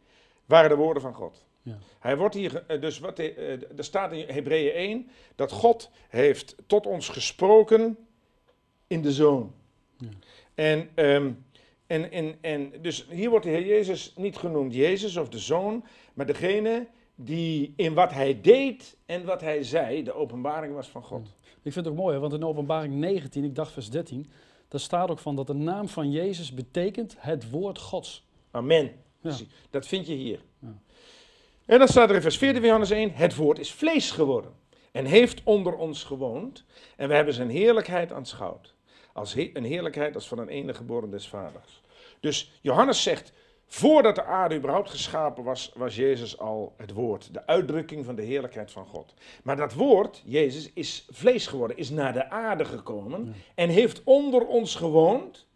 waren 0.47 0.71
de 0.71 0.77
woorden 0.77 1.03
van 1.03 1.15
God. 1.15 1.47
Ja. 1.63 1.79
Hij 1.99 2.17
wordt 2.17 2.35
hier, 2.35 2.65
eh, 2.67 2.81
dus 2.81 2.99
wat 2.99 3.19
eh, 3.19 3.51
er 3.51 3.85
staat 3.85 4.13
in 4.13 4.29
Hebreeën 4.29 4.73
1, 4.73 5.11
dat 5.35 5.53
God 5.53 5.91
heeft 6.09 6.57
tot 6.67 6.87
ons 6.87 7.09
gesproken 7.09 7.99
in 8.87 9.03
de 9.03 9.13
Zoon. 9.13 9.53
Ja. 9.97 10.09
En, 10.55 10.89
ehm, 10.95 11.33
en, 11.87 12.11
en, 12.11 12.39
en 12.41 12.73
dus 12.81 13.07
hier 13.11 13.31
wordt 13.31 13.45
de 13.45 13.51
Heer 13.51 13.67
Jezus 13.67 14.13
niet 14.17 14.37
genoemd 14.37 14.75
Jezus 14.75 15.17
of 15.17 15.29
de 15.29 15.39
Zoon, 15.39 15.85
maar 16.15 16.27
degene 16.27 16.87
die 17.15 17.73
in 17.77 17.95
wat 17.95 18.13
hij 18.13 18.41
deed 18.41 18.97
en 19.07 19.25
wat 19.25 19.41
hij 19.41 19.63
zei, 19.63 20.03
de 20.03 20.13
openbaring 20.13 20.75
was 20.75 20.89
van 20.89 21.03
God. 21.03 21.27
Ik 21.63 21.73
vind 21.73 21.75
het 21.75 21.95
ook 21.95 22.01
mooi, 22.01 22.15
hè, 22.15 22.21
want 22.21 22.33
in 22.33 22.45
openbaring 22.45 22.95
19, 22.95 23.45
ik 23.45 23.55
dacht 23.55 23.73
vers 23.73 23.91
13, 23.91 24.31
daar 24.69 24.81
staat 24.81 25.11
ook 25.11 25.19
van 25.19 25.37
dat 25.37 25.47
de 25.47 25.55
naam 25.55 25.89
van 25.89 26.11
Jezus 26.11 26.55
betekent 26.55 27.17
het 27.19 27.51
woord 27.51 27.79
Gods. 27.79 28.27
Amen. 28.51 28.93
Ja. 29.21 29.37
Dat 29.71 29.87
vind 29.87 30.07
je 30.07 30.15
hier. 30.15 30.41
En 31.69 31.79
dan 31.79 31.89
staat 31.89 32.09
er 32.09 32.15
in 32.15 32.23
vers 32.23 32.39
14 32.39 32.57
van 32.59 32.67
Johannes 32.67 32.91
1, 32.91 33.11
het 33.15 33.35
woord 33.37 33.59
is 33.59 33.73
vlees 33.73 34.11
geworden 34.11 34.53
en 34.93 35.05
heeft 35.05 35.41
onder 35.45 35.75
ons 35.77 36.05
gewoond 36.05 36.65
en 36.97 37.09
we 37.09 37.15
hebben 37.15 37.35
zijn 37.35 37.51
heerlijkheid 37.51 38.13
aanschouwd. 38.13 38.75
Als 39.13 39.35
he- 39.35 39.51
een 39.53 39.65
heerlijkheid 39.65 40.15
als 40.15 40.29
van 40.29 40.39
een 40.39 40.49
enige 40.49 40.77
geboren 40.79 41.11
des 41.11 41.29
vaders. 41.29 41.83
Dus 42.21 42.59
Johannes 42.63 43.03
zegt, 43.03 43.33
voordat 43.67 44.15
de 44.15 44.25
aarde 44.25 44.55
überhaupt 44.57 44.91
geschapen 44.91 45.45
was, 45.45 45.73
was 45.75 45.97
Jezus 45.97 46.39
al 46.39 46.75
het 46.77 46.93
woord. 46.93 47.35
De 47.35 47.47
uitdrukking 47.47 48.05
van 48.05 48.15
de 48.15 48.23
heerlijkheid 48.23 48.71
van 48.71 48.87
God. 48.87 49.15
Maar 49.43 49.57
dat 49.57 49.75
woord, 49.75 50.23
Jezus, 50.25 50.71
is 50.73 51.07
vlees 51.11 51.47
geworden, 51.47 51.77
is 51.77 51.91
naar 51.91 52.13
de 52.13 52.31
aarde 52.31 52.65
gekomen 52.65 53.25
Ja. 53.25 53.33
en 53.55 53.69
heeft 53.69 54.01
onder 54.05 54.47
ons 54.47 54.75
gewoond. 54.75 55.47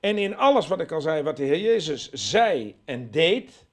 En 0.00 0.18
in 0.18 0.36
alles 0.36 0.66
wat 0.68 0.80
ik 0.80 0.92
al 0.92 1.00
zei, 1.00 1.22
wat 1.22 1.36
de 1.36 1.44
Heer 1.44 1.60
Jezus 1.60 2.10
zei 2.12 2.74
en 2.84 3.10
deed, 3.10 3.66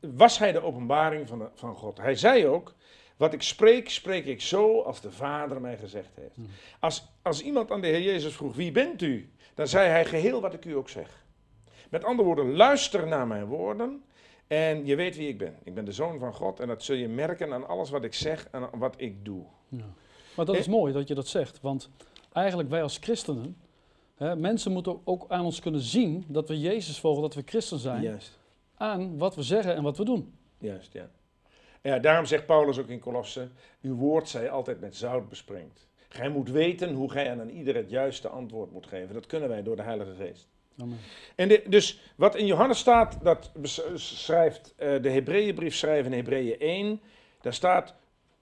was 0.00 0.38
hij 0.38 0.52
de 0.52 0.62
openbaring 0.62 1.28
van, 1.28 1.38
de- 1.38 1.48
van 1.54 1.74
God. 1.74 1.98
Hij 1.98 2.14
zei 2.14 2.46
ook, 2.46 2.74
wat 3.16 3.32
ik 3.32 3.42
spreek, 3.42 3.90
spreek 3.90 4.24
ik 4.24 4.40
zo 4.40 4.80
als 4.80 5.00
de 5.00 5.10
Vader 5.10 5.60
mij 5.60 5.78
gezegd 5.78 6.10
heeft. 6.14 6.34
Hmm. 6.34 6.46
Als, 6.80 7.06
als 7.22 7.42
iemand 7.42 7.70
aan 7.70 7.80
de 7.80 7.86
Heer 7.86 8.02
Jezus 8.02 8.34
vroeg, 8.34 8.54
wie 8.54 8.72
bent 8.72 9.02
u? 9.02 9.32
Dan 9.54 9.66
zei 9.68 9.88
hij 9.88 10.04
geheel 10.04 10.40
wat 10.40 10.54
ik 10.54 10.64
u 10.64 10.76
ook 10.76 10.88
zeg. 10.88 11.24
Met 11.90 12.04
andere 12.04 12.26
woorden, 12.28 12.56
luister 12.56 13.06
naar 13.06 13.26
mijn 13.26 13.44
woorden 13.46 14.04
en 14.46 14.86
je 14.86 14.96
weet 14.96 15.16
wie 15.16 15.28
ik 15.28 15.38
ben. 15.38 15.56
Ik 15.62 15.74
ben 15.74 15.84
de 15.84 15.92
Zoon 15.92 16.18
van 16.18 16.34
God 16.34 16.60
en 16.60 16.68
dat 16.68 16.82
zul 16.82 16.96
je 16.96 17.08
merken 17.08 17.52
aan 17.52 17.68
alles 17.68 17.90
wat 17.90 18.04
ik 18.04 18.14
zeg 18.14 18.48
en 18.50 18.68
wat 18.78 18.94
ik 18.96 19.24
doe. 19.24 19.44
Ja. 19.68 19.84
Maar 20.36 20.44
dat 20.44 20.56
is 20.56 20.66
mooi 20.68 20.92
dat 20.92 21.08
je 21.08 21.14
dat 21.14 21.28
zegt, 21.28 21.60
want 21.60 21.90
eigenlijk 22.32 22.68
wij 22.68 22.82
als 22.82 22.98
christenen, 23.00 23.56
hè, 24.16 24.36
mensen 24.36 24.72
moeten 24.72 25.00
ook 25.04 25.24
aan 25.28 25.44
ons 25.44 25.60
kunnen 25.60 25.80
zien 25.80 26.24
dat 26.28 26.48
we 26.48 26.60
Jezus 26.60 27.00
volgen, 27.00 27.22
dat 27.22 27.34
we 27.34 27.42
christen 27.44 27.78
zijn, 27.78 28.02
Juist. 28.02 28.38
Aan 28.84 29.18
wat 29.18 29.34
we 29.34 29.42
zeggen 29.42 29.74
en 29.74 29.82
wat 29.82 29.96
we 29.96 30.04
doen. 30.04 30.34
Juist, 30.58 30.92
ja. 30.92 31.10
Ja, 31.82 31.98
daarom 31.98 32.24
zegt 32.24 32.46
Paulus 32.46 32.78
ook 32.78 32.88
in 32.88 32.98
Kolosse, 32.98 33.48
uw 33.82 33.94
woord 33.94 34.28
zij 34.28 34.50
altijd 34.50 34.80
met 34.80 34.96
zout 34.96 35.28
besprengt. 35.28 35.86
Gij 36.08 36.28
moet 36.28 36.50
weten 36.50 36.92
hoe 36.94 37.10
gij 37.10 37.30
aan 37.30 37.48
ieder 37.48 37.74
het 37.74 37.90
juiste 37.90 38.28
antwoord 38.28 38.72
moet 38.72 38.86
geven. 38.86 39.14
Dat 39.14 39.26
kunnen 39.26 39.48
wij 39.48 39.62
door 39.62 39.76
de 39.76 39.82
Heilige 39.82 40.14
Geest. 40.14 40.48
Amen. 40.78 40.98
En 41.34 41.48
de- 41.48 41.62
dus 41.68 42.00
wat 42.16 42.36
in 42.36 42.46
Johannes 42.46 42.78
staat, 42.78 43.18
dat 43.22 43.52
schrijft 43.94 44.74
eh, 44.76 45.02
de 45.02 45.10
Hebreeënbrief 45.10 45.74
schrijven 45.74 46.12
in 46.12 46.18
Hebreeën 46.18 46.58
1. 46.58 47.00
Daar 47.40 47.54
staat, 47.54 47.94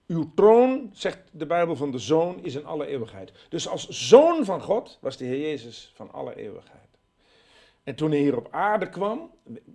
uw 0.07 0.31
troon, 0.35 0.89
zegt 0.93 1.19
de 1.31 1.45
Bijbel 1.45 1.75
van 1.75 1.91
de 1.91 1.97
Zoon, 1.99 2.43
is 2.43 2.55
in 2.55 2.65
alle 2.65 2.87
eeuwigheid. 2.87 3.31
Dus 3.49 3.67
als 3.67 3.87
Zoon 3.89 4.45
van 4.45 4.61
God 4.61 4.97
was 5.01 5.17
de 5.17 5.25
Heer 5.25 5.39
Jezus 5.41 5.91
van 5.95 6.11
alle 6.11 6.35
eeuwigheid. 6.35 6.82
En 7.83 7.95
toen 7.95 8.11
hij 8.11 8.19
hier 8.19 8.37
op 8.37 8.47
aarde 8.51 8.89
kwam, 8.89 9.31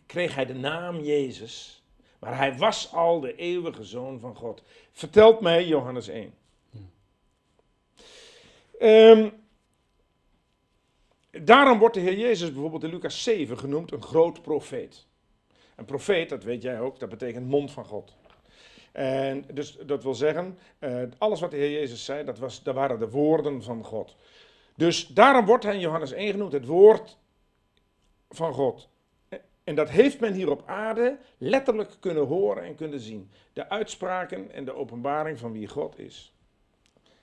kreeg 0.06 0.34
hij 0.34 0.46
de 0.46 0.54
naam 0.54 1.00
Jezus. 1.00 1.82
Maar 2.18 2.36
hij 2.36 2.56
was 2.56 2.92
al 2.92 3.20
de 3.20 3.34
eeuwige 3.34 3.84
Zoon 3.84 4.20
van 4.20 4.36
God. 4.36 4.62
Vertelt 4.92 5.40
mij 5.40 5.66
Johannes 5.66 6.08
1. 6.08 6.34
Ehm, 8.78 9.30
daarom 11.30 11.78
wordt 11.78 11.94
de 11.94 12.00
Heer 12.00 12.18
Jezus 12.18 12.52
bijvoorbeeld 12.52 12.84
in 12.84 12.90
Lucas 12.90 13.22
7 13.22 13.58
genoemd 13.58 13.92
een 13.92 14.02
groot 14.02 14.42
profeet. 14.42 15.06
Een 15.76 15.84
profeet, 15.84 16.28
dat 16.28 16.44
weet 16.44 16.62
jij 16.62 16.80
ook, 16.80 16.98
dat 16.98 17.08
betekent 17.08 17.46
mond 17.46 17.70
van 17.70 17.84
God. 17.84 18.16
En 18.92 19.44
dus 19.52 19.76
dat 19.86 20.02
wil 20.02 20.14
zeggen, 20.14 20.58
eh, 20.78 21.02
alles 21.18 21.40
wat 21.40 21.50
de 21.50 21.56
Heer 21.56 21.70
Jezus 21.70 22.04
zei, 22.04 22.24
dat, 22.24 22.38
was, 22.38 22.62
dat 22.62 22.74
waren 22.74 22.98
de 22.98 23.10
woorden 23.10 23.62
van 23.62 23.84
God. 23.84 24.16
Dus 24.76 25.06
daarom 25.06 25.46
wordt 25.46 25.64
hij 25.64 25.74
in 25.74 25.80
Johannes 25.80 26.12
1 26.12 26.30
genoemd 26.30 26.52
het 26.52 26.66
woord 26.66 27.18
van 28.28 28.52
God. 28.52 28.88
En 29.64 29.74
dat 29.74 29.88
heeft 29.88 30.20
men 30.20 30.32
hier 30.32 30.50
op 30.50 30.62
aarde 30.66 31.18
letterlijk 31.38 31.96
kunnen 32.00 32.26
horen 32.26 32.62
en 32.62 32.74
kunnen 32.74 33.00
zien. 33.00 33.30
De 33.52 33.68
uitspraken 33.68 34.52
en 34.52 34.64
de 34.64 34.74
openbaring 34.74 35.38
van 35.38 35.52
wie 35.52 35.66
God 35.66 35.98
is. 35.98 36.32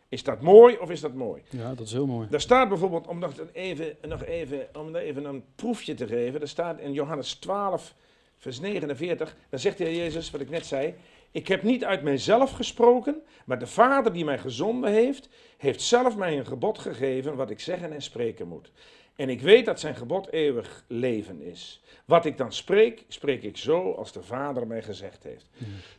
Is 0.09 0.23
dat 0.23 0.41
mooi 0.41 0.77
of 0.77 0.89
is 0.89 1.01
dat 1.01 1.13
mooi? 1.13 1.43
Ja, 1.49 1.73
dat 1.73 1.85
is 1.85 1.91
heel 1.91 2.05
mooi. 2.05 2.27
Daar 2.29 2.41
staat 2.41 2.69
bijvoorbeeld, 2.69 3.07
om 3.07 3.19
nog 3.19 3.33
even, 3.53 3.97
nog 4.01 4.23
even, 4.23 4.67
om 4.73 4.95
even 4.95 5.25
een 5.25 5.43
proefje 5.55 5.93
te 5.93 6.07
geven, 6.07 6.41
er 6.41 6.47
staat 6.47 6.79
in 6.79 6.93
Johannes 6.93 7.33
12, 7.33 7.95
vers 8.37 8.59
49, 8.59 9.35
dan 9.49 9.59
zegt 9.59 9.77
de 9.77 9.83
Heer 9.83 9.95
Jezus, 9.95 10.31
wat 10.31 10.41
ik 10.41 10.49
net 10.49 10.65
zei, 10.65 10.95
ik 11.31 11.47
heb 11.47 11.63
niet 11.63 11.83
uit 11.83 12.03
mijzelf 12.03 12.51
gesproken, 12.51 13.21
maar 13.45 13.59
de 13.59 13.67
Vader 13.67 14.13
die 14.13 14.25
mij 14.25 14.37
gezonden 14.37 14.91
heeft, 14.91 15.29
heeft 15.57 15.81
zelf 15.81 16.17
mij 16.17 16.37
een 16.37 16.45
gebod 16.45 16.79
gegeven 16.79 17.35
wat 17.35 17.49
ik 17.49 17.59
zeggen 17.59 17.93
en 17.93 18.01
spreken 18.01 18.47
moet. 18.47 18.71
En 19.15 19.29
ik 19.29 19.41
weet 19.41 19.65
dat 19.65 19.79
zijn 19.79 19.95
gebod 19.95 20.31
eeuwig 20.31 20.83
leven 20.87 21.41
is. 21.41 21.81
Wat 22.05 22.25
ik 22.25 22.37
dan 22.37 22.53
spreek, 22.53 23.05
spreek 23.07 23.43
ik 23.43 23.57
zo 23.57 23.91
als 23.91 24.11
de 24.11 24.23
Vader 24.23 24.67
mij 24.67 24.81
gezegd 24.81 25.23
heeft. 25.23 25.49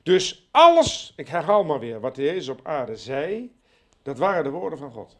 Dus 0.02 0.48
alles, 0.50 1.12
ik 1.16 1.28
herhaal 1.28 1.64
maar 1.64 1.80
weer, 1.80 2.00
wat 2.00 2.14
de 2.14 2.22
Jezus 2.22 2.48
op 2.48 2.60
aarde 2.62 2.96
zei, 2.96 3.54
dat 4.02 4.18
waren 4.18 4.44
de 4.44 4.50
woorden 4.50 4.78
van 4.78 4.90
God. 4.90 5.16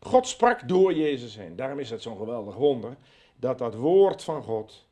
God 0.00 0.28
sprak 0.28 0.68
door 0.68 0.94
Jezus 0.94 1.36
heen. 1.36 1.56
Daarom 1.56 1.78
is 1.78 1.90
het 1.90 2.02
zo'n 2.02 2.16
geweldig 2.16 2.54
wonder 2.54 2.96
dat 3.36 3.58
dat 3.58 3.74
woord 3.74 4.24
van 4.24 4.42
God, 4.42 4.86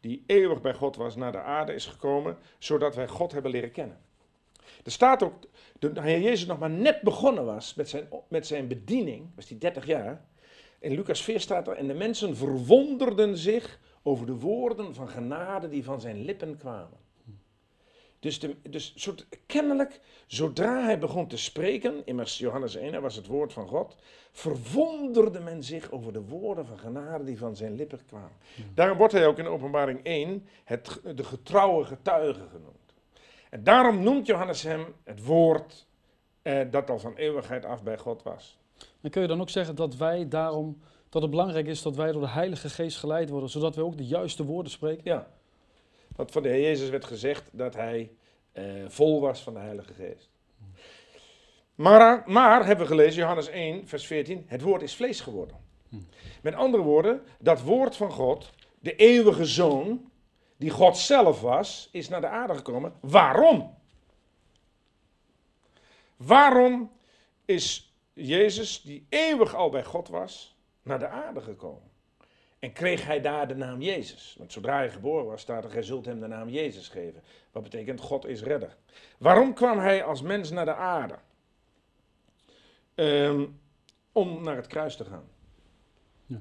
die 0.00 0.24
eeuwig 0.26 0.60
bij 0.60 0.74
God 0.74 0.96
was, 0.96 1.16
naar 1.16 1.32
de 1.32 1.42
aarde 1.42 1.74
is 1.74 1.86
gekomen, 1.86 2.38
zodat 2.58 2.94
wij 2.94 3.08
God 3.08 3.32
hebben 3.32 3.50
leren 3.50 3.72
kennen. 3.72 3.98
Er 4.84 4.90
staat 4.90 5.22
ook, 5.22 5.34
toen 5.78 5.94
Jezus 6.04 6.46
nog 6.46 6.58
maar 6.58 6.70
net 6.70 7.00
begonnen 7.00 7.44
was 7.44 7.74
met 7.74 7.88
zijn, 7.88 8.08
met 8.28 8.46
zijn 8.46 8.68
bediening, 8.68 9.30
was 9.34 9.46
die 9.46 9.58
30 9.58 9.86
jaar, 9.86 10.24
in 10.78 10.94
Lucas 10.94 11.22
4 11.22 11.40
staat 11.40 11.68
er, 11.68 11.76
en 11.76 11.86
de 11.86 11.94
mensen 11.94 12.36
verwonderden 12.36 13.36
zich 13.36 13.80
over 14.02 14.26
de 14.26 14.38
woorden 14.38 14.94
van 14.94 15.08
genade 15.08 15.68
die 15.68 15.84
van 15.84 16.00
zijn 16.00 16.24
lippen 16.24 16.56
kwamen. 16.56 17.06
Dus, 18.20 18.38
de, 18.38 18.56
dus 18.70 18.92
soort, 18.96 19.26
kennelijk, 19.46 20.00
zodra 20.26 20.84
hij 20.84 20.98
begon 20.98 21.26
te 21.26 21.36
spreken, 21.36 22.02
immers 22.04 22.38
Johannes 22.38 22.76
1, 22.76 22.92
hij 22.92 23.00
was 23.00 23.16
het 23.16 23.26
woord 23.26 23.52
van 23.52 23.68
God, 23.68 23.96
verwonderde 24.32 25.40
men 25.40 25.62
zich 25.62 25.90
over 25.90 26.12
de 26.12 26.22
woorden 26.22 26.66
van 26.66 26.78
genade 26.78 27.24
die 27.24 27.38
van 27.38 27.56
zijn 27.56 27.74
lippen 27.74 28.00
kwamen. 28.06 28.36
Daarom 28.74 28.98
wordt 28.98 29.12
hij 29.12 29.26
ook 29.26 29.38
in 29.38 29.46
openbaring 29.46 30.00
1 30.02 30.46
het, 30.64 31.00
de 31.14 31.24
getrouwe 31.24 31.84
getuige 31.84 32.48
genoemd. 32.50 32.94
En 33.50 33.64
daarom 33.64 34.02
noemt 34.02 34.26
Johannes 34.26 34.62
hem 34.62 34.84
het 35.04 35.24
woord 35.24 35.86
eh, 36.42 36.60
dat 36.70 36.90
al 36.90 36.98
van 36.98 37.16
eeuwigheid 37.16 37.64
af 37.64 37.82
bij 37.82 37.98
God 37.98 38.22
was. 38.22 38.58
En 39.08 39.14
kun 39.14 39.22
je 39.22 39.28
dan 39.28 39.40
ook 39.40 39.50
zeggen 39.50 39.74
dat 39.74 39.96
wij 39.96 40.28
daarom, 40.28 40.78
dat 41.08 41.22
het 41.22 41.30
belangrijk 41.30 41.66
is 41.66 41.82
dat 41.82 41.96
wij 41.96 42.12
door 42.12 42.20
de 42.20 42.28
Heilige 42.28 42.68
Geest 42.68 42.98
geleid 42.98 43.28
worden, 43.28 43.50
zodat 43.50 43.74
wij 43.74 43.84
ook 43.84 43.96
de 43.96 44.06
juiste 44.06 44.44
woorden 44.44 44.72
spreken? 44.72 45.02
Ja. 45.04 45.28
Want 46.16 46.30
van 46.30 46.42
de 46.42 46.48
Heer 46.48 46.62
Jezus 46.62 46.88
werd 46.88 47.04
gezegd 47.04 47.48
dat 47.52 47.74
hij 47.74 48.10
eh, 48.52 48.64
vol 48.86 49.20
was 49.20 49.40
van 49.42 49.52
de 49.52 49.58
Heilige 49.58 49.92
Geest. 49.92 50.30
Maar, 51.74 52.22
maar, 52.26 52.66
hebben 52.66 52.86
we 52.86 52.90
gelezen, 52.90 53.20
Johannes 53.20 53.48
1, 53.48 53.88
vers 53.88 54.06
14, 54.06 54.44
het 54.46 54.62
woord 54.62 54.82
is 54.82 54.94
vlees 54.94 55.20
geworden. 55.20 55.56
Met 56.42 56.54
andere 56.54 56.82
woorden, 56.82 57.22
dat 57.38 57.62
woord 57.62 57.96
van 57.96 58.10
God, 58.10 58.50
de 58.80 58.96
eeuwige 58.96 59.44
zoon, 59.44 60.10
die 60.56 60.70
God 60.70 60.96
zelf 60.96 61.40
was, 61.40 61.88
is 61.92 62.08
naar 62.08 62.20
de 62.20 62.28
aarde 62.28 62.54
gekomen. 62.54 62.92
Waarom? 63.00 63.74
Waarom 66.16 66.90
is 67.44 67.87
Jezus, 68.26 68.82
die 68.82 69.06
eeuwig 69.08 69.54
al 69.54 69.70
bij 69.70 69.84
God 69.84 70.08
was, 70.08 70.56
naar 70.82 70.98
de 70.98 71.06
aarde 71.08 71.40
gekomen? 71.40 71.82
En 72.58 72.72
kreeg 72.72 73.04
hij 73.06 73.20
daar 73.20 73.48
de 73.48 73.54
naam 73.54 73.80
Jezus? 73.80 74.34
Want 74.38 74.52
zodra 74.52 74.76
hij 74.76 74.90
geboren 74.90 75.26
was, 75.26 75.40
staat 75.40 75.64
er, 75.64 75.70
gij 75.70 75.82
zult 75.82 76.04
hem 76.04 76.20
de 76.20 76.26
naam 76.26 76.48
Jezus 76.48 76.88
geven. 76.88 77.22
Wat 77.52 77.62
betekent, 77.62 78.00
God 78.00 78.26
is 78.26 78.42
redder. 78.42 78.76
Waarom 79.18 79.54
kwam 79.54 79.78
hij 79.78 80.04
als 80.04 80.22
mens 80.22 80.50
naar 80.50 80.64
de 80.64 80.74
aarde? 80.74 81.14
Ehm, 82.94 83.44
om 84.12 84.42
naar 84.42 84.56
het 84.56 84.66
kruis 84.66 84.96
te 84.96 85.04
gaan. 85.04 85.24
Ja. 86.26 86.40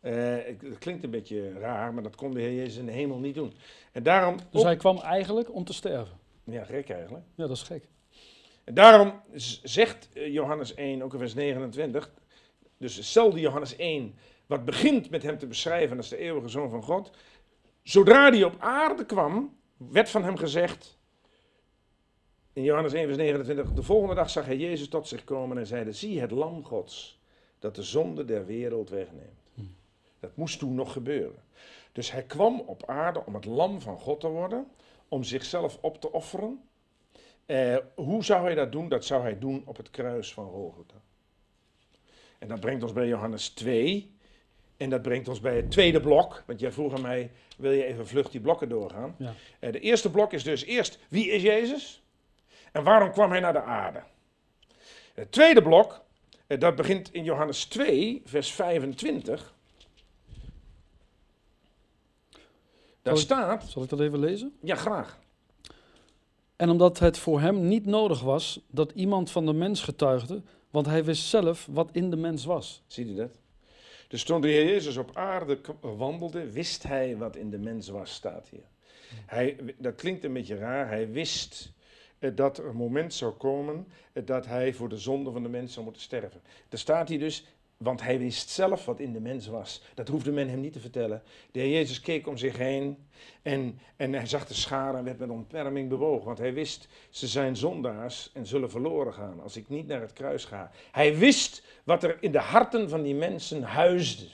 Eh, 0.00 0.48
ik- 0.48 0.60
het 0.60 0.78
klinkt 0.78 1.04
een 1.04 1.10
beetje 1.10 1.52
raar, 1.52 1.94
maar 1.94 2.02
dat 2.02 2.16
kon 2.16 2.34
de 2.34 2.40
Heer 2.40 2.54
Jezus 2.54 2.76
in 2.76 2.86
de 2.86 2.92
hemel 2.92 3.18
niet 3.18 3.34
doen. 3.34 3.52
En 3.92 4.02
daarom, 4.02 4.36
Dus 4.36 4.60
op- 4.60 4.66
hij 4.66 4.76
kwam 4.76 4.98
eigenlijk 4.98 5.54
om 5.54 5.64
te 5.64 5.72
sterven. 5.72 6.18
ja, 6.44 6.64
gek 6.64 6.90
eigenlijk. 6.90 7.24
Ja, 7.34 7.46
dat 7.46 7.56
is 7.56 7.62
gek. 7.62 7.84
En 8.64 8.74
daarom 8.74 9.20
zegt 9.62 10.08
eh, 10.12 10.32
Johannes 10.32 10.74
1, 10.74 11.02
ook 11.02 11.12
in 11.12 11.18
vers 11.18 11.34
29, 11.34 12.10
dus 12.76 12.96
hetzelfde 12.96 13.40
Johannes 13.40 13.76
1, 13.76 14.14
wat 14.46 14.64
begint 14.64 15.10
met 15.10 15.22
hem 15.22 15.38
te 15.38 15.46
beschrijven 15.46 15.96
als 15.96 16.08
de 16.08 16.16
eeuwige 16.16 16.48
zoon 16.48 16.70
van 16.70 16.82
God. 16.82 17.10
Zodra 17.82 18.30
hij 18.30 18.44
op 18.44 18.56
aarde 18.58 19.06
kwam, 19.06 19.56
werd 19.76 20.10
van 20.10 20.24
hem 20.24 20.36
gezegd, 20.36 20.98
in 22.52 22.62
Johannes 22.62 22.92
1, 22.92 23.04
vers 23.04 23.16
29, 23.16 23.72
de 23.72 23.82
volgende 23.82 24.14
dag 24.14 24.30
zag 24.30 24.46
hij 24.46 24.56
Jezus 24.56 24.88
tot 24.88 25.08
zich 25.08 25.24
komen 25.24 25.58
en 25.58 25.66
zeide, 25.66 25.92
zie 25.92 26.20
het 26.20 26.30
lam 26.30 26.64
Gods, 26.64 27.20
dat 27.58 27.74
de 27.74 27.82
zonde 27.82 28.24
der 28.24 28.46
wereld 28.46 28.90
wegneemt. 28.90 29.40
Dat 30.20 30.36
moest 30.36 30.58
toen 30.58 30.74
nog 30.74 30.92
gebeuren. 30.92 31.42
Dus 31.92 32.10
hij 32.10 32.22
kwam 32.22 32.60
op 32.60 32.86
aarde 32.86 33.22
om 33.26 33.34
het 33.34 33.44
lam 33.44 33.80
van 33.80 33.98
God 33.98 34.20
te 34.20 34.28
worden, 34.28 34.66
om 35.08 35.22
zichzelf 35.22 35.78
op 35.80 36.00
te 36.00 36.12
offeren. 36.12 36.62
Eh, 37.46 37.76
hoe 37.94 38.24
zou 38.24 38.44
hij 38.44 38.54
dat 38.54 38.72
doen? 38.72 38.88
Dat 38.88 39.04
zou 39.04 39.22
hij 39.22 39.38
doen 39.38 39.62
op 39.66 39.76
het 39.76 39.90
kruis 39.90 40.32
van 40.32 40.48
Golgotha. 40.50 40.96
En 42.38 42.48
dat 42.48 42.60
brengt 42.60 42.82
ons 42.82 42.92
bij 42.92 43.06
Johannes 43.06 43.48
2. 43.48 44.16
En 44.76 44.90
dat 44.90 45.02
brengt 45.02 45.28
ons 45.28 45.40
bij 45.40 45.56
het 45.56 45.70
tweede 45.70 46.00
blok. 46.00 46.42
Want 46.46 46.60
jij 46.60 46.72
vroeg 46.72 46.94
aan 46.94 47.00
mij, 47.02 47.30
wil 47.56 47.70
je 47.72 47.84
even 47.84 48.06
vlug 48.06 48.30
die 48.30 48.40
blokken 48.40 48.68
doorgaan? 48.68 49.14
Ja. 49.18 49.34
Eh, 49.58 49.72
de 49.72 49.80
eerste 49.80 50.10
blok 50.10 50.32
is 50.32 50.42
dus 50.44 50.64
eerst, 50.64 50.98
wie 51.08 51.30
is 51.30 51.42
Jezus? 51.42 52.02
En 52.72 52.82
waarom 52.84 53.12
kwam 53.12 53.30
hij 53.30 53.40
naar 53.40 53.52
de 53.52 53.62
aarde? 53.62 54.02
Het 55.14 55.32
tweede 55.32 55.62
blok, 55.62 56.04
eh, 56.46 56.60
dat 56.60 56.76
begint 56.76 57.12
in 57.12 57.24
Johannes 57.24 57.64
2, 57.64 58.22
vers 58.24 58.52
25. 58.52 59.54
Daar 62.30 62.40
Zal 63.02 63.12
ik- 63.12 63.18
staat, 63.20 63.64
Zal 63.70 63.82
ik 63.82 63.88
dat 63.88 64.00
even 64.00 64.18
lezen? 64.18 64.56
ja 64.62 64.74
graag. 64.76 65.18
En 66.62 66.70
omdat 66.70 66.98
het 66.98 67.18
voor 67.18 67.40
hem 67.40 67.68
niet 67.68 67.86
nodig 67.86 68.20
was 68.20 68.60
dat 68.70 68.92
iemand 68.94 69.30
van 69.30 69.46
de 69.46 69.52
mens 69.52 69.82
getuigde, 69.82 70.42
want 70.70 70.86
hij 70.86 71.04
wist 71.04 71.24
zelf 71.24 71.68
wat 71.70 71.88
in 71.92 72.10
de 72.10 72.16
mens 72.16 72.44
was. 72.44 72.82
Ziet 72.86 73.08
u 73.08 73.14
dat? 73.14 73.38
Dus 74.08 74.24
toen 74.24 74.40
de 74.40 74.48
Heer 74.48 74.64
Jezus 74.64 74.96
op 74.96 75.10
aarde 75.14 75.60
wandelde, 75.80 76.52
wist 76.52 76.82
hij 76.82 77.16
wat 77.16 77.36
in 77.36 77.50
de 77.50 77.58
mens 77.58 77.88
was, 77.88 78.14
staat 78.14 78.48
hier. 78.48 78.64
Hij, 79.26 79.74
dat 79.78 79.94
klinkt 79.94 80.24
een 80.24 80.32
beetje 80.32 80.56
raar. 80.56 80.88
Hij 80.88 81.10
wist 81.10 81.72
eh, 82.18 82.30
dat 82.34 82.58
er 82.58 82.66
een 82.66 82.76
moment 82.76 83.14
zou 83.14 83.32
komen 83.32 83.86
eh, 84.12 84.26
dat 84.26 84.46
hij 84.46 84.74
voor 84.74 84.88
de 84.88 84.98
zonde 84.98 85.30
van 85.30 85.42
de 85.42 85.48
mens 85.48 85.72
zou 85.72 85.84
moeten 85.84 86.02
sterven. 86.02 86.40
Er 86.68 86.78
staat 86.78 87.08
hier 87.08 87.18
dus, 87.18 87.46
want 87.82 88.02
hij 88.02 88.18
wist 88.18 88.48
zelf 88.48 88.84
wat 88.84 89.00
in 89.00 89.12
de 89.12 89.20
mens 89.20 89.46
was. 89.46 89.82
Dat 89.94 90.08
hoefde 90.08 90.32
men 90.32 90.48
hem 90.48 90.60
niet 90.60 90.72
te 90.72 90.80
vertellen. 90.80 91.22
De 91.50 91.60
Heer 91.60 91.70
Jezus 91.70 92.00
keek 92.00 92.26
om 92.26 92.36
zich 92.36 92.56
heen 92.56 92.96
en, 93.42 93.78
en 93.96 94.12
hij 94.12 94.26
zag 94.26 94.46
de 94.46 94.54
scharen 94.54 94.98
en 94.98 95.04
werd 95.04 95.18
met 95.18 95.28
ontferming 95.30 95.88
bewogen. 95.88 96.26
Want 96.26 96.38
hij 96.38 96.54
wist, 96.54 96.88
ze 97.10 97.26
zijn 97.26 97.56
zondaars 97.56 98.30
en 98.34 98.46
zullen 98.46 98.70
verloren 98.70 99.14
gaan 99.14 99.40
als 99.40 99.56
ik 99.56 99.68
niet 99.68 99.86
naar 99.86 100.00
het 100.00 100.12
kruis 100.12 100.44
ga. 100.44 100.70
Hij 100.92 101.18
wist 101.18 101.62
wat 101.84 102.02
er 102.02 102.16
in 102.20 102.32
de 102.32 102.38
harten 102.38 102.88
van 102.88 103.02
die 103.02 103.14
mensen 103.14 103.62
huisde. 103.62 104.26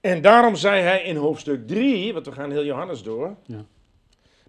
En 0.00 0.22
daarom 0.22 0.54
zei 0.56 0.82
hij 0.82 1.02
in 1.02 1.16
hoofdstuk 1.16 1.66
3, 1.66 2.12
want 2.12 2.26
we 2.26 2.32
gaan 2.32 2.50
heel 2.50 2.64
Johannes 2.64 3.02
door, 3.02 3.36
Ja. 3.46 3.64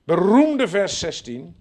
beroemde 0.04 0.68
vers 0.68 1.00
16. 1.00 1.56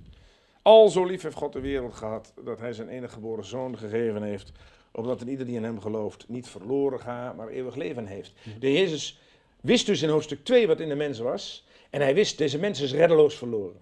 Al 0.63 0.89
zo 0.89 1.05
lief 1.05 1.23
heeft 1.23 1.37
God 1.37 1.53
de 1.53 1.61
wereld 1.61 1.95
gehad 1.95 2.33
dat 2.45 2.59
hij 2.59 2.73
zijn 2.73 2.89
enige 2.89 3.13
geboren 3.13 3.45
zoon 3.45 3.79
gegeven 3.79 4.23
heeft, 4.23 4.53
Opdat 4.93 5.21
een 5.21 5.29
ieder 5.29 5.47
die 5.47 5.57
in 5.57 5.65
hem 5.65 5.81
gelooft 5.81 6.29
niet 6.29 6.49
verloren 6.49 7.01
gaat, 7.01 7.37
maar 7.37 7.49
eeuwig 7.49 7.75
leven 7.75 8.07
heeft. 8.07 8.33
De 8.59 8.73
Jezus 8.73 9.21
wist 9.61 9.87
dus 9.87 10.03
in 10.03 10.09
hoofdstuk 10.09 10.45
2 10.45 10.67
wat 10.67 10.81
in 10.81 10.89
de 10.89 10.95
mens 10.95 11.19
was. 11.19 11.67
En 11.91 12.01
hij 12.01 12.15
wist, 12.15 12.39
deze 12.39 12.59
mens 12.59 12.81
is 12.81 12.93
reddeloos 12.93 13.35
verloren. 13.35 13.81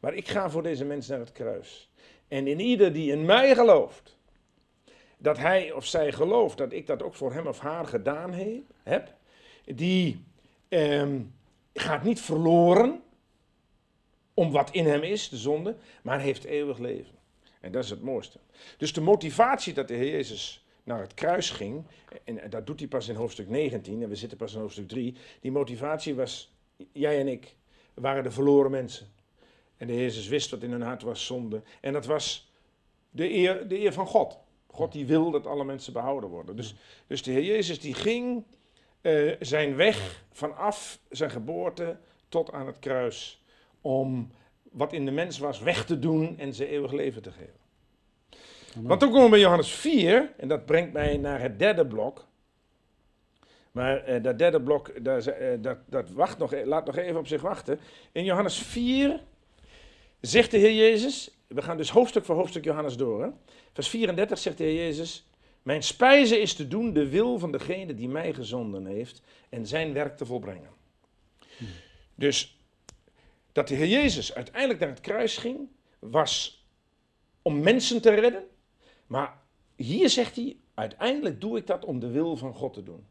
Maar 0.00 0.14
ik 0.14 0.28
ga 0.28 0.50
voor 0.50 0.62
deze 0.62 0.84
mens 0.84 1.08
naar 1.08 1.18
het 1.18 1.32
kruis. 1.32 1.90
En 2.28 2.46
in 2.46 2.60
ieder 2.60 2.92
die 2.92 3.12
in 3.12 3.24
mij 3.24 3.54
gelooft, 3.54 4.16
dat 5.18 5.38
hij 5.38 5.72
of 5.72 5.86
zij 5.86 6.12
gelooft 6.12 6.58
dat 6.58 6.72
ik 6.72 6.86
dat 6.86 7.02
ook 7.02 7.14
voor 7.14 7.32
hem 7.32 7.46
of 7.46 7.58
haar 7.58 7.86
gedaan 7.86 8.32
he, 8.32 8.62
heb, 8.82 9.12
die 9.64 10.24
ehm, 10.68 11.20
gaat 11.74 12.02
niet 12.02 12.20
verloren 12.20 13.02
om 14.34 14.50
wat 14.50 14.70
in 14.70 14.86
hem 14.86 15.02
is, 15.02 15.28
de 15.28 15.36
zonde, 15.36 15.76
maar 16.02 16.20
heeft 16.20 16.44
eeuwig 16.44 16.78
leven. 16.78 17.14
En 17.64 17.72
dat 17.72 17.84
is 17.84 17.90
het 17.90 18.02
mooiste. 18.02 18.38
Dus 18.76 18.92
de 18.92 19.00
motivatie 19.00 19.74
dat 19.74 19.88
de 19.88 19.94
Heer 19.94 20.10
Jezus 20.10 20.64
naar 20.82 21.00
het 21.00 21.14
kruis 21.14 21.50
ging, 21.50 21.84
en 22.24 22.50
dat 22.50 22.66
doet 22.66 22.78
hij 22.78 22.88
pas 22.88 23.08
in 23.08 23.14
hoofdstuk 23.14 23.48
19, 23.48 24.02
en 24.02 24.08
we 24.08 24.16
zitten 24.16 24.38
pas 24.38 24.54
in 24.54 24.60
hoofdstuk 24.60 24.88
3, 24.88 25.16
die 25.40 25.52
motivatie 25.52 26.14
was, 26.14 26.52
jij 26.92 27.20
en 27.20 27.28
ik 27.28 27.56
waren 27.94 28.22
de 28.22 28.30
verloren 28.30 28.70
mensen. 28.70 29.06
En 29.76 29.86
de 29.86 29.92
Heer 29.92 30.02
Jezus 30.02 30.28
wist 30.28 30.50
wat 30.50 30.62
in 30.62 30.70
hun 30.70 30.82
hart 30.82 31.02
was 31.02 31.26
zonde. 31.26 31.62
En 31.80 31.92
dat 31.92 32.06
was 32.06 32.52
de 33.10 33.30
eer, 33.30 33.68
de 33.68 33.78
eer 33.78 33.92
van 33.92 34.06
God. 34.06 34.38
God 34.66 34.92
die 34.92 35.06
wil 35.06 35.30
dat 35.30 35.46
alle 35.46 35.64
mensen 35.64 35.92
behouden 35.92 36.30
worden. 36.30 36.56
Dus, 36.56 36.74
dus 37.06 37.22
de 37.22 37.30
Heer 37.30 37.44
Jezus 37.44 37.80
die 37.80 37.94
ging 37.94 38.44
uh, 39.02 39.34
zijn 39.40 39.76
weg 39.76 40.24
vanaf 40.32 40.98
zijn 41.10 41.30
geboorte 41.30 41.98
tot 42.28 42.52
aan 42.52 42.66
het 42.66 42.78
kruis 42.78 43.42
om 43.80 44.30
wat 44.74 44.92
in 44.92 45.04
de 45.04 45.10
mens 45.10 45.38
was 45.38 45.60
weg 45.60 45.84
te 45.84 45.98
doen 45.98 46.38
en 46.38 46.54
ze 46.54 46.68
eeuwig 46.68 46.92
leven 46.92 47.22
te 47.22 47.30
geven. 47.30 47.62
Want 48.82 49.00
toen 49.00 49.08
komen 49.08 49.24
we 49.24 49.30
bij 49.30 49.40
Johannes 49.40 49.72
4, 49.72 50.32
en 50.36 50.48
dat 50.48 50.66
brengt 50.66 50.92
mij 50.92 51.16
naar 51.16 51.40
het 51.40 51.58
derde 51.58 51.86
blok. 51.86 52.26
Maar 53.72 54.08
uh, 54.08 54.22
dat 54.22 54.38
derde 54.38 54.62
blok, 54.62 55.04
dat, 55.04 55.26
uh, 55.26 55.34
dat, 55.58 55.78
dat 55.86 56.10
wacht 56.10 56.38
nog, 56.38 56.52
e-, 56.52 56.64
laat 56.64 56.86
nog 56.86 56.96
even 56.96 57.18
op 57.18 57.26
zich 57.26 57.42
wachten. 57.42 57.80
In 58.12 58.24
Johannes 58.24 58.58
4 58.58 59.20
zegt 60.20 60.50
de 60.50 60.58
Heer 60.58 60.74
Jezus, 60.74 61.30
we 61.46 61.62
gaan 61.62 61.76
dus 61.76 61.90
hoofdstuk 61.90 62.24
voor 62.24 62.34
hoofdstuk 62.34 62.64
Johannes 62.64 62.96
door. 62.96 63.22
Hè? 63.22 63.28
Vers 63.72 63.88
34 63.88 64.38
zegt 64.38 64.58
de 64.58 64.64
Heer 64.64 64.74
Jezus, 64.74 65.26
mijn 65.62 65.82
spijze 65.82 66.40
is 66.40 66.54
te 66.54 66.68
doen 66.68 66.92
de 66.92 67.08
wil 67.08 67.38
van 67.38 67.52
degene 67.52 67.94
die 67.94 68.08
mij 68.08 68.32
gezonden 68.32 68.86
heeft 68.86 69.22
en 69.48 69.66
zijn 69.66 69.92
werk 69.92 70.16
te 70.16 70.26
volbrengen. 70.26 70.70
Hmm. 71.56 71.68
Dus 72.14 72.53
dat 73.54 73.68
de 73.68 73.74
Heer 73.74 73.86
Jezus 73.86 74.34
uiteindelijk 74.34 74.80
naar 74.80 74.88
het 74.88 75.00
kruis 75.00 75.36
ging, 75.36 75.68
was 75.98 76.64
om 77.42 77.60
mensen 77.60 78.02
te 78.02 78.14
redden. 78.14 78.44
Maar 79.06 79.38
hier 79.76 80.10
zegt 80.10 80.36
hij, 80.36 80.56
uiteindelijk 80.74 81.40
doe 81.40 81.58
ik 81.58 81.66
dat 81.66 81.84
om 81.84 81.98
de 81.98 82.10
wil 82.10 82.36
van 82.36 82.54
God 82.54 82.72
te 82.72 82.82
doen. 82.82 83.06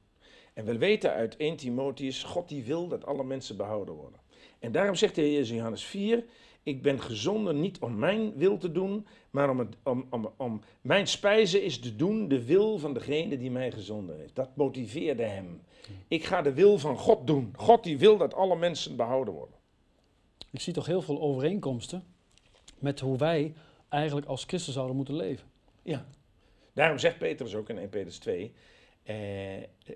En 0.54 0.66
we 0.66 0.78
weten 0.78 1.14
uit 1.14 1.38
1 1.38 1.56
Timotheus, 1.56 2.24
God 2.24 2.50
die 2.50 2.64
wil 2.64 2.88
dat 2.88 3.06
alle 3.06 3.24
mensen 3.24 3.58
behouden 3.58 3.96
worden. 3.96 4.20
En 4.60 4.72
daarom 4.72 4.96
zegt 4.96 5.16
de 5.16 5.22
Heer 5.22 5.32
Jezus 5.32 5.50
in 5.50 5.56
Johannes 5.56 5.84
4, 5.84 6.26
ik 6.64 6.82
ben 6.82 7.02
gezonden 7.02 7.60
niet 7.60 7.80
om 7.80 8.00
mijn 8.00 8.36
wil 8.36 8.58
te 8.58 8.72
doen, 8.72 9.08
maar 9.30 9.50
om, 9.50 9.70
om, 10.10 10.30
om 10.38 10.62
mijn 10.82 11.08
spijze 11.08 11.64
is 11.64 11.80
te 11.80 11.96
doen 11.96 12.28
de 12.28 12.46
wil 12.46 12.78
van 12.78 12.94
degene 12.94 13.38
die 13.38 13.52
mij 13.52 13.72
gezonden 13.72 14.18
heeft. 14.18 14.36
Dat 14.36 14.56
motiveerde 14.56 15.24
hem. 15.24 15.62
Ik 16.08 16.24
ga 16.26 16.42
de 16.42 16.54
wil 16.54 16.78
van 16.78 16.98
God 16.98 17.28
doen. 17.28 17.54
God 17.58 17.84
die 17.84 17.98
wil 17.98 18.18
dat 18.18 18.34
alle 18.34 18.56
mensen 18.56 18.96
behouden 18.96 19.34
worden. 19.34 19.62
Ik 20.54 20.62
zie 20.62 20.74
toch 20.74 20.86
heel 20.86 21.02
veel 21.02 21.22
overeenkomsten 21.22 22.04
met 22.80 23.00
hoe 23.00 23.18
wij 23.18 23.54
eigenlijk 23.90 24.28
als 24.28 24.44
christen 24.44 24.74
zouden 24.74 24.96
moeten 24.96 25.16
leven. 25.16 25.48
Ja, 25.82 26.06
daarom 26.74 26.98
zegt 26.98 27.18
Petrus 27.18 27.56
ook 27.56 27.70
in 27.70 27.78
1 27.78 27.90
Petrus 27.90 28.18
2, 28.18 28.54
eh, 29.04 29.16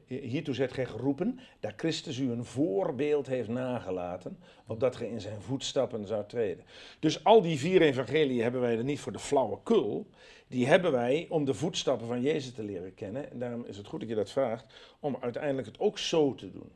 hiertoe 0.07 0.53
zet 0.53 0.73
gij 0.73 0.85
geroepen 0.85 1.39
dat 1.59 1.73
Christus 1.75 2.17
u 2.17 2.31
een 2.31 2.45
voorbeeld 2.45 3.27
heeft 3.27 3.47
nagelaten, 3.47 4.39
opdat 4.67 4.95
gij 4.95 5.07
in 5.07 5.21
zijn 5.21 5.41
voetstappen 5.41 6.07
zou 6.07 6.25
treden. 6.27 6.63
Dus 6.99 7.23
al 7.23 7.41
die 7.41 7.59
vier 7.59 7.81
evangelieën 7.81 8.43
hebben 8.43 8.61
wij 8.61 8.77
er 8.77 8.83
niet 8.83 8.99
voor 8.99 9.11
de 9.11 9.19
flauwe 9.19 9.59
kul, 9.63 10.07
die 10.47 10.67
hebben 10.67 10.91
wij 10.91 11.25
om 11.29 11.45
de 11.45 11.53
voetstappen 11.53 12.07
van 12.07 12.21
Jezus 12.21 12.53
te 12.53 12.63
leren 12.63 12.93
kennen. 12.93 13.31
En 13.31 13.39
daarom 13.39 13.65
is 13.65 13.77
het 13.77 13.87
goed 13.87 13.99
dat 13.99 14.09
je 14.09 14.15
dat 14.15 14.31
vraagt, 14.31 14.73
om 14.99 15.17
uiteindelijk 15.19 15.67
het 15.67 15.79
ook 15.79 15.97
zo 15.97 16.35
te 16.35 16.51
doen. 16.51 16.71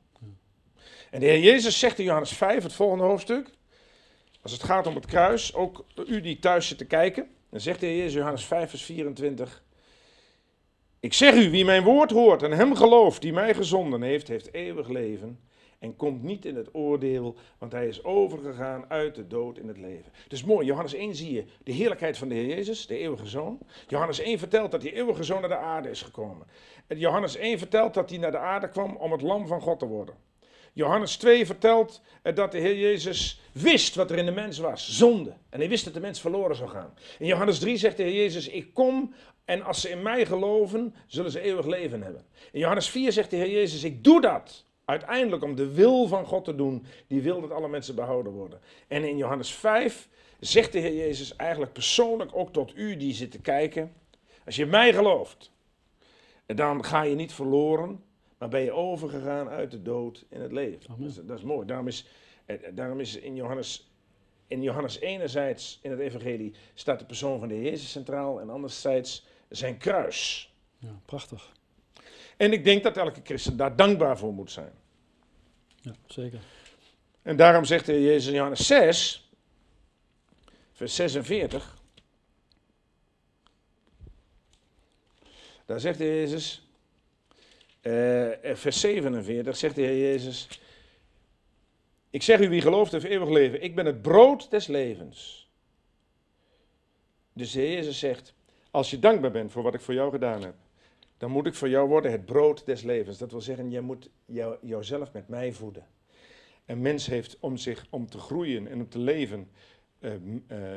En 1.12 1.20
de 1.20 1.26
Heer 1.26 1.40
Jezus 1.40 1.80
zegt 1.80 2.00
in 2.00 2.06
Johannes 2.06 2.32
5, 2.32 2.64
het 2.64 2.74
volgende 2.74 3.04
hoofdstuk, 3.04 3.60
als 4.42 4.52
het 4.52 4.64
gaat 4.64 4.88
om 4.88 4.96
het 4.96 5.06
kruis, 5.06 5.54
ook 5.54 5.86
u 6.08 6.22
die 6.22 6.40
thuis 6.40 6.68
zit 6.68 6.78
te 6.78 6.86
kijken, 6.86 7.28
dan 7.50 7.60
zegt 7.60 7.80
de 7.80 7.86
Heer 7.86 7.98
Jezus 7.98 8.14
Johannes 8.14 8.46
5, 8.46 8.70
vers 8.70 8.84
24, 8.84 9.64
ik 11.00 11.14
zeg 11.14 11.36
u, 11.36 11.50
wie 11.50 11.66
mijn 11.66 11.84
woord 11.84 12.12
hoort 12.12 12.44
en 12.44 12.52
hem 12.52 12.76
gelooft 12.76 13.22
die 13.22 13.34
mij 13.34 13.54
gezonden 13.54 14.02
heeft, 14.02 14.28
heeft 14.28 14.54
eeuwig 14.54 14.88
leven 14.88 15.40
en 15.80 15.96
komt 15.96 16.24
niet 16.24 16.46
in 16.46 16.56
het 16.56 16.76
oordeel, 16.76 17.36
want 17.58 17.72
hij 17.72 17.88
is 17.88 18.04
overgegaan 18.04 18.86
uit 18.88 19.16
de 19.16 19.28
dood 19.28 19.58
in 19.58 19.68
het 19.68 19.78
leven. 19.78 20.12
Dus 20.28 20.44
mooi, 20.44 20.66
Johannes 20.66 20.94
1 20.94 21.16
zie 21.16 21.34
je 21.34 21.46
de 21.64 21.72
heerlijkheid 21.72 22.18
van 22.18 22.28
de 22.28 22.36
Heer 22.36 22.48
Jezus, 22.48 22.88
de 22.88 22.98
eeuwige 22.98 23.26
zoon. 23.26 23.60
Johannes 23.88 24.20
1 24.20 24.40
vertelt 24.40 24.72
dat 24.72 24.82
die 24.82 24.94
eeuwige 24.94 25.24
zoon 25.24 25.40
naar 25.40 25.50
de 25.50 25.58
aarde 25.58 25.90
is 25.90 26.02
gekomen. 26.02 26.48
En 26.88 26.98
Johannes 26.98 27.36
1 27.36 27.58
vertelt 27.58 27.94
dat 27.94 28.10
hij 28.10 28.20
naar 28.20 28.32
de 28.32 28.38
aarde 28.38 28.70
kwam 28.70 28.96
om 28.96 29.12
het 29.12 29.22
lam 29.22 29.48
van 29.48 29.62
God 29.62 29.80
te 29.80 29.86
worden. 29.86 30.16
Johannes 30.74 31.18
2 31.18 31.46
vertelt 31.46 32.02
eh, 32.22 32.36
dat 32.36 32.52
de 32.52 32.58
Heer 32.58 32.78
Jezus 32.78 33.42
wist 33.52 33.96
wat 33.96 34.12
er 34.12 34.18
in 34.18 34.26
de 34.26 34.32
mens 34.32 34.58
was, 34.58 34.98
zonde. 34.98 35.34
En 35.50 35.60
hij 35.60 35.70
wist 35.70 35.84
dat 35.84 35.94
de 35.94 36.00
mens 36.00 36.22
verloren 36.22 36.56
zou 36.56 36.70
gaan. 36.70 36.94
In 37.20 37.26
Johannes 37.26 37.60
3 37.60 37.78
zegt 37.78 37.98
de 37.98 38.04
Heer 38.04 38.16
Jezus, 38.16 38.48
ik 38.48 38.74
kom 38.74 39.14
en 39.46 39.62
als 39.62 39.82
ze 39.82 39.90
in 39.90 40.02
mij 40.02 40.26
geloven, 40.26 40.96
zullen 41.08 41.32
ze 41.32 41.42
eeuwig 41.42 41.66
leven 41.66 42.02
hebben. 42.02 42.26
In 42.52 42.60
Johannes 42.60 42.90
4 42.90 43.12
zegt 43.12 43.30
de 43.30 43.36
Heer 43.36 43.52
Jezus, 43.52 43.84
ik 43.84 44.04
doe 44.04 44.22
dat 44.22 44.66
uiteindelijk 44.86 45.44
om 45.44 45.56
de 45.56 45.74
wil 45.74 46.08
van 46.08 46.26
God 46.26 46.46
te 46.46 46.56
doen, 46.56 46.86
die 47.08 47.22
wil 47.22 47.42
dat 47.42 47.52
alle 47.52 47.68
mensen 47.68 47.96
behouden 47.96 48.32
worden. 48.32 48.62
En 48.88 49.04
in 49.04 49.18
Johannes 49.18 49.52
5 49.52 50.10
zegt 50.40 50.72
de 50.72 50.80
Heer 50.80 50.96
Jezus 50.96 51.36
eigenlijk 51.36 51.74
persoonlijk 51.74 52.32
ook 52.34 52.54
tot 52.54 52.76
u 52.76 52.98
die 52.98 53.14
zit 53.14 53.32
te 53.32 53.42
kijken, 53.42 53.94
als 54.46 54.56
je 54.56 54.66
mij 54.66 54.94
gelooft, 54.94 55.52
dan 56.46 56.86
ga 56.86 57.02
je 57.02 57.16
niet 57.16 57.34
verloren, 57.34 58.04
maar 58.42 58.50
ben 58.50 58.62
je 58.62 58.72
overgegaan 58.72 59.50
uit 59.50 59.72
de 59.72 59.82
dood 59.82 60.26
in 60.30 60.42
het 60.42 60.52
leven. 60.52 60.98
Dat 60.98 61.08
is, 61.08 61.16
dat 61.16 61.38
is, 61.38 61.44
mooi. 61.44 61.68
Daarom 61.68 61.88
is, 61.88 62.06
eh, 62.46 62.58
daarom 62.74 63.00
is 63.00 63.16
in 63.16 63.36
Johannes 63.36 63.90
in 64.48 64.62
Johannes 64.62 65.00
enerzijds 65.00 65.80
in 65.82 65.92
het 65.92 66.00
evangelie 66.00 66.54
staat 66.74 67.00
de 67.00 67.06
persoon 67.06 67.40
van 67.40 67.48
de 67.48 67.62
Jezus 67.62 67.92
centraal 67.92 68.40
en 68.40 68.50
anderzijds 68.50 69.26
zijn 69.50 69.78
kruis. 69.78 70.52
Ja, 70.78 71.00
prachtig. 71.06 71.52
En 72.38 72.54
ik 72.54 72.64
denk 72.64 72.84
dat 72.84 72.98
elke 72.98 73.22
christen 73.24 73.58
daar 73.58 73.76
dankbaar 73.76 74.18
voor 74.18 74.34
moet 74.34 74.52
zijn. 74.52 74.74
Ja, 75.76 75.96
zeker. 76.06 76.40
En 77.22 77.36
daarom 77.36 77.66
zegt 77.66 77.86
de 77.86 78.02
Jezus 78.02 78.28
in 78.28 78.34
Johannes 78.34 78.68
6, 78.68 79.30
vers 80.72 80.96
46. 80.96 81.78
Daar 85.66 85.80
zegt 85.80 85.98
de 85.98 86.06
Jezus, 86.06 86.71
uh, 87.82 88.54
vers 88.54 88.80
47, 88.80 89.58
zegt 89.58 89.76
de 89.76 89.82
Heer 89.82 90.00
Jezus, 90.00 90.62
ik 92.10 92.24
zeg 92.24 92.40
u, 92.40 92.50
wie 92.50 92.62
gelooft 92.62 92.92
heeft 92.92 93.06
eeuwig 93.06 93.30
leven. 93.30 93.64
Ik 93.64 93.76
ben 93.76 93.86
het 93.86 94.02
brood 94.02 94.50
des 94.50 94.68
levens. 94.68 95.50
Dus 97.34 97.52
de 97.52 97.60
Heer 97.60 97.74
Jezus 97.74 98.00
zegt, 98.00 98.34
als 98.72 98.90
je 98.90 99.00
dankbaar 99.00 99.32
bent 99.32 99.52
voor 99.52 99.64
wat 99.64 99.74
ik 99.74 99.82
voor 99.82 99.94
jou 99.94 100.12
gedaan 100.12 100.44
heb, 100.44 100.56
dan 101.18 101.32
moet 101.32 101.48
ik 101.48 101.54
voor 101.54 101.70
jou 101.70 101.88
worden 101.88 102.12
het 102.12 102.26
brood 102.26 102.66
des 102.66 102.82
levens. 102.82 103.18
Dat 103.18 103.32
wil 103.32 103.42
zeggen, 103.42 103.72
jij 103.72 103.82
moet 103.82 104.10
jou, 104.26 104.58
jouzelf 104.62 105.14
met 105.14 105.28
mij 105.28 105.52
voeden. 105.52 105.86
Een 106.66 106.82
mens 106.82 107.06
heeft 107.06 107.38
om, 107.40 107.58
zich, 107.58 107.86
om 107.90 108.10
te 108.10 108.18
groeien 108.18 108.68
en 108.68 108.80
om 108.80 108.90
te 108.90 109.00
leven 109.00 109.50
uh, 110.00 110.12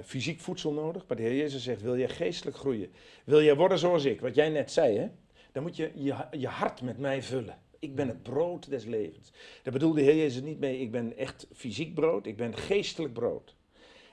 fysiek 0.05 0.41
voedsel 0.41 0.73
nodig. 0.73 1.05
Maar 1.07 1.17
de 1.17 1.23
Heer 1.23 1.37
Jezus 1.37 1.63
zegt, 1.63 1.83
wil 1.83 1.95
je 1.95 2.09
geestelijk 2.09 2.57
groeien? 2.57 2.93
Wil 3.25 3.41
je 3.41 3.57
worden 3.57 3.79
zoals 3.79 4.05
ik, 4.05 4.21
wat 4.21 4.35
jij 4.35 4.49
net 4.49 4.71
zei, 4.71 4.99
hè? 4.99 5.09
Dan 5.55 5.63
moet 5.63 5.77
je, 5.77 5.91
je 5.95 6.15
je 6.31 6.47
hart 6.47 6.83
met 6.83 6.99
mij 6.99 7.23
vullen. 7.23 7.59
Ik 7.79 7.95
ben 7.95 8.09
het 8.09 8.23
brood 8.23 8.69
des 8.69 8.85
levens. 8.85 9.33
Daar 9.63 9.73
bedoelde 9.73 9.99
de 9.99 10.05
Heer 10.05 10.17
Jezus 10.17 10.43
niet 10.43 10.59
mee, 10.59 10.81
ik 10.81 10.91
ben 10.91 11.17
echt 11.17 11.47
fysiek 11.53 11.95
brood, 11.95 12.27
ik 12.27 12.37
ben 12.37 12.57
geestelijk 12.57 13.13
brood. 13.13 13.55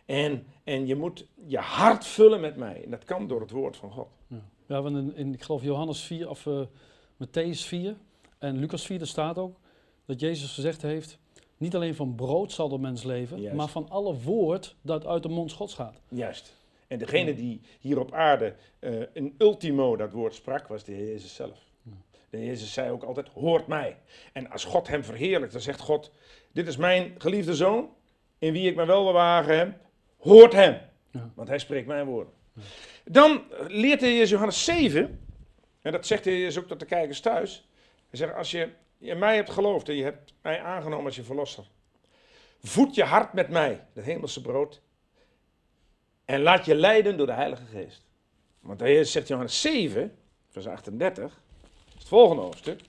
En, 0.06 0.46
en 0.64 0.88
je 0.88 0.96
moet 0.96 1.28
je 1.48 1.58
hart 1.58 2.06
vullen 2.06 2.42
met 2.42 2.56
mij. 2.56 2.84
En 2.84 2.92
dat 2.92 3.04
kan 3.04 3.28
door 3.28 3.42
het 3.42 3.52
woord 3.52 3.78
van 3.78 3.92
God. 3.92 4.08
Ja, 4.28 4.42
ja 4.66 4.82
want 4.82 4.96
in, 4.96 5.16
in, 5.16 5.34
ik 5.34 5.42
geloof 5.42 5.64
Johannes 5.64 6.02
4 6.04 6.30
of 6.30 6.46
uh, 6.46 6.62
Matthäus 7.24 7.60
4 7.66 7.96
en 8.38 8.58
Lucas 8.58 8.86
4, 8.86 9.02
er 9.02 9.08
staat 9.08 9.38
ook 9.38 9.60
dat 10.06 10.20
Jezus 10.20 10.54
gezegd 10.54 10.82
heeft, 10.82 11.20
niet 11.58 11.76
alleen 11.76 11.96
van 11.96 12.16
brood 12.16 12.52
zal 12.52 12.70
de 12.70 12.78
mens 12.78 13.04
leven, 13.04 13.42
Juist. 13.42 13.58
maar 13.58 13.68
van 13.68 13.90
alle 13.90 14.20
woord 14.20 14.76
dat 14.82 15.06
uit 15.06 15.24
de 15.24 15.30
mond 15.30 15.52
Gods 15.52 15.74
gaat. 15.74 16.02
Juist. 16.10 16.60
En 16.92 16.98
degene 16.98 17.34
die 17.34 17.62
hier 17.80 18.00
op 18.00 18.14
aarde 18.14 18.56
uh, 18.80 19.04
een 19.14 19.36
ultimo 19.38 19.96
dat 19.96 20.12
woord 20.12 20.36
sprak, 20.36 20.68
was 20.68 20.84
de 20.84 20.92
Heer 20.92 21.08
Jezus 21.08 21.36
zelf. 21.36 21.60
De 22.30 22.46
Jezus 22.46 22.74
zei 22.74 22.92
ook 22.92 23.04
altijd, 23.04 23.28
hoort 23.28 23.68
mij. 23.68 23.98
En 24.34 24.50
als 24.50 24.64
God 24.64 24.88
hem 24.88 25.04
verheerlijkt, 25.04 25.54
dan 25.54 25.62
zegt 25.62 25.80
God, 25.80 26.12
dit 26.52 26.68
is 26.68 26.78
mijn 26.78 27.16
geliefde 27.18 27.56
zoon, 27.56 27.90
in 28.38 28.54
wie 28.54 28.70
ik 28.70 28.76
me 28.76 28.86
wel 28.86 29.06
bewagen 29.06 29.58
heb, 29.58 29.80
hoort 30.18 30.54
hem. 30.54 30.78
Ja. 31.12 31.32
Want 31.36 31.48
hij 31.48 31.60
spreekt 31.60 31.88
mijn 31.88 32.06
woorden. 32.06 32.34
Ja. 32.54 32.62
Dan 33.06 33.44
leert 33.68 34.00
de 34.00 34.28
Johannes 34.28 34.64
7, 34.64 35.28
En 35.82 35.92
dat 35.92 36.06
zegt 36.06 36.26
hij 36.26 36.40
Jezus 36.40 36.58
ook 36.58 36.68
tot 36.68 36.80
de 36.80 36.86
kijkers 36.86 37.20
thuis. 37.20 37.68
Hij 38.10 38.20
zegt, 38.20 38.34
als 38.34 38.52
je 38.52 38.70
in 38.98 39.20
mij 39.20 39.36
hebt 39.36 39.50
geloofd 39.50 39.90
en 39.90 39.96
je 39.96 40.04
hebt 40.04 40.34
mij 40.42 40.62
aangenomen 40.62 41.06
als 41.06 41.16
je 41.16 41.24
verlosser. 41.24 41.64
Voed 42.60 42.96
je 42.96 43.04
hart 43.04 43.34
met 43.34 43.50
mij, 43.50 43.86
het 43.94 44.06
hemelse 44.06 44.42
brood. 44.42 44.82
En 46.32 46.42
laat 46.42 46.66
je 46.66 46.76
leiden 46.76 47.18
door 47.18 47.26
de 47.26 47.34
Heilige 47.34 47.66
Geest. 47.66 48.06
Want 48.60 48.80
hij 48.80 49.04
zegt 49.04 49.28
Johannes 49.28 49.62
7, 49.62 50.16
vers 50.50 50.68
38, 50.68 51.42
het 51.94 52.08
volgende 52.08 52.42
hoofdstuk. 52.42 52.80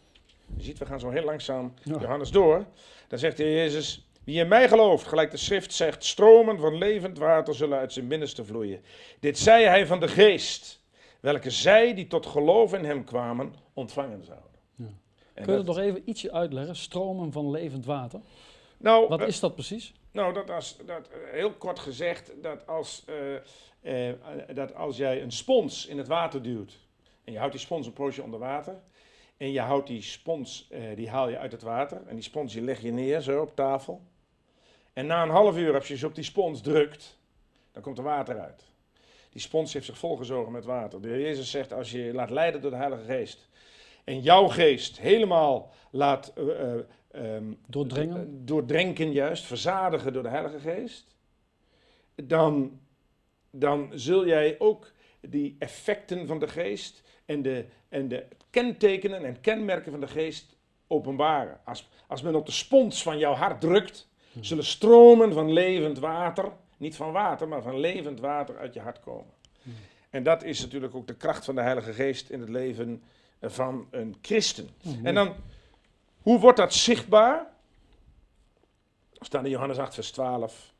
Je 0.56 0.62
ziet, 0.62 0.78
we 0.78 0.86
gaan 0.86 1.00
zo 1.00 1.10
heel 1.10 1.24
langzaam 1.24 1.74
Johannes 1.82 2.30
door. 2.30 2.66
Dan 3.08 3.18
zegt 3.18 3.36
de 3.36 3.52
Jezus, 3.52 4.08
wie 4.24 4.40
in 4.40 4.48
mij 4.48 4.68
gelooft, 4.68 5.06
gelijk 5.06 5.30
de 5.30 5.36
schrift 5.36 5.72
zegt, 5.72 6.04
stromen 6.04 6.58
van 6.58 6.78
levend 6.78 7.18
water 7.18 7.54
zullen 7.54 7.78
uit 7.78 7.92
zijn 7.92 8.08
binnenste 8.08 8.44
vloeien. 8.44 8.80
Dit 9.20 9.38
zei 9.38 9.64
hij 9.64 9.86
van 9.86 10.00
de 10.00 10.08
geest, 10.08 10.82
welke 11.20 11.50
zij 11.50 11.94
die 11.94 12.06
tot 12.06 12.26
geloof 12.26 12.74
in 12.74 12.84
hem 12.84 13.04
kwamen, 13.04 13.54
ontvangen 13.72 14.24
zouden. 14.24 14.50
Ja. 14.74 14.84
Kun 15.34 15.52
je 15.52 15.64
dat 15.64 15.66
nog 15.66 15.78
even 15.78 16.02
ietsje 16.04 16.32
uitleggen, 16.32 16.76
stromen 16.76 17.32
van 17.32 17.50
levend 17.50 17.84
water? 17.84 18.20
Nou, 18.78 19.08
Wat 19.08 19.20
eh, 19.20 19.26
is 19.26 19.40
dat 19.40 19.54
precies? 19.54 19.92
Nou, 20.12 20.32
dat, 20.32 20.50
als, 20.50 20.76
dat 20.86 21.08
eh, 21.08 21.18
heel 21.30 21.52
kort 21.52 21.78
gezegd, 21.78 22.32
dat 22.42 22.66
als, 22.66 23.04
uh, 23.82 24.12
dat 24.54 24.74
als 24.74 24.96
jij 24.96 25.22
een 25.22 25.32
spons 25.32 25.86
in 25.86 25.98
het 25.98 26.06
water 26.06 26.42
duwt, 26.42 26.78
en 27.24 27.32
je 27.32 27.38
houdt 27.38 27.52
die 27.52 27.62
spons 27.62 27.86
een 27.86 27.92
poosje 27.92 28.22
onder 28.22 28.38
water, 28.38 28.80
en 29.36 29.52
je 29.52 29.60
houdt 29.60 29.86
die 29.86 30.02
spons, 30.02 30.70
die 30.94 31.10
haal 31.10 31.28
je 31.28 31.38
uit 31.38 31.52
het 31.52 31.62
water, 31.62 32.02
en 32.06 32.14
die 32.14 32.24
spons 32.24 32.52
die 32.52 32.62
leg 32.62 32.80
je 32.80 32.92
neer 32.92 33.20
zo 33.20 33.40
op 33.40 33.56
tafel, 33.56 34.02
en 34.92 35.06
na 35.06 35.22
een 35.22 35.30
half 35.30 35.56
uur, 35.56 35.74
als 35.74 35.88
je 35.88 35.96
ze 35.96 36.06
op 36.06 36.14
die 36.14 36.24
spons 36.24 36.60
drukt, 36.60 37.18
dan 37.72 37.82
komt 37.82 37.98
er 37.98 38.04
water 38.04 38.40
uit. 38.40 38.64
Die 39.30 39.40
spons 39.40 39.72
heeft 39.72 39.86
zich 39.86 39.98
volgezogen 39.98 40.52
met 40.52 40.64
water. 40.64 41.00
De 41.00 41.08
Jezus 41.08 41.50
zegt, 41.50 41.72
als 41.72 41.90
je 41.90 42.12
laat 42.14 42.30
leiden 42.30 42.60
door 42.60 42.70
de 42.70 42.76
Heilige 42.76 43.04
Geest, 43.04 43.48
en 44.04 44.20
jouw 44.20 44.48
geest 44.48 44.98
helemaal 44.98 45.70
laat 45.90 46.32
uh, 46.38 46.74
um, 47.14 47.58
doordringen. 47.66 48.46
doordrenken, 48.46 49.12
juist, 49.12 49.44
verzadigen 49.44 50.12
door 50.12 50.22
de 50.22 50.28
Heilige 50.28 50.60
Geest, 50.60 51.16
dan, 52.14 52.80
dan 53.50 53.90
zul 53.94 54.26
jij 54.26 54.56
ook 54.58 54.92
die 55.20 55.56
effecten 55.58 56.26
van 56.26 56.38
de 56.38 56.48
geest 56.48 57.02
en 57.24 57.42
de, 57.42 57.64
en 57.88 58.08
de 58.08 58.26
kentekenen 58.50 59.24
en 59.24 59.40
kenmerken 59.40 59.90
van 59.90 60.00
de 60.00 60.08
geest 60.08 60.56
openbaren. 60.86 61.60
Als, 61.64 61.88
als 62.06 62.22
men 62.22 62.34
op 62.34 62.46
de 62.46 62.52
spons 62.52 63.02
van 63.02 63.18
jouw 63.18 63.34
hart 63.34 63.60
drukt, 63.60 64.10
Hmm. 64.32 64.44
zullen 64.44 64.64
stromen 64.64 65.32
van 65.32 65.52
levend 65.52 65.98
water, 65.98 66.52
niet 66.76 66.96
van 66.96 67.12
water, 67.12 67.48
maar 67.48 67.62
van 67.62 67.78
levend 67.78 68.20
water 68.20 68.58
uit 68.58 68.74
je 68.74 68.80
hart 68.80 69.00
komen. 69.00 69.32
Hmm. 69.62 69.74
En 70.10 70.22
dat 70.22 70.44
is 70.44 70.60
natuurlijk 70.60 70.94
ook 70.94 71.06
de 71.06 71.16
kracht 71.16 71.44
van 71.44 71.54
de 71.54 71.60
Heilige 71.60 71.92
Geest 71.92 72.30
in 72.30 72.40
het 72.40 72.48
leven 72.48 73.02
van 73.42 73.86
een 73.90 74.16
christen. 74.22 74.68
Hmm. 74.82 75.06
En 75.06 75.14
dan, 75.14 75.34
hoe 76.22 76.38
wordt 76.38 76.58
dat 76.58 76.74
zichtbaar? 76.74 77.50
Er 79.18 79.26
staat 79.26 79.44
in 79.44 79.50
Johannes 79.50 79.78
8, 79.78 79.94
vers 79.94 80.10
12. 80.10 80.72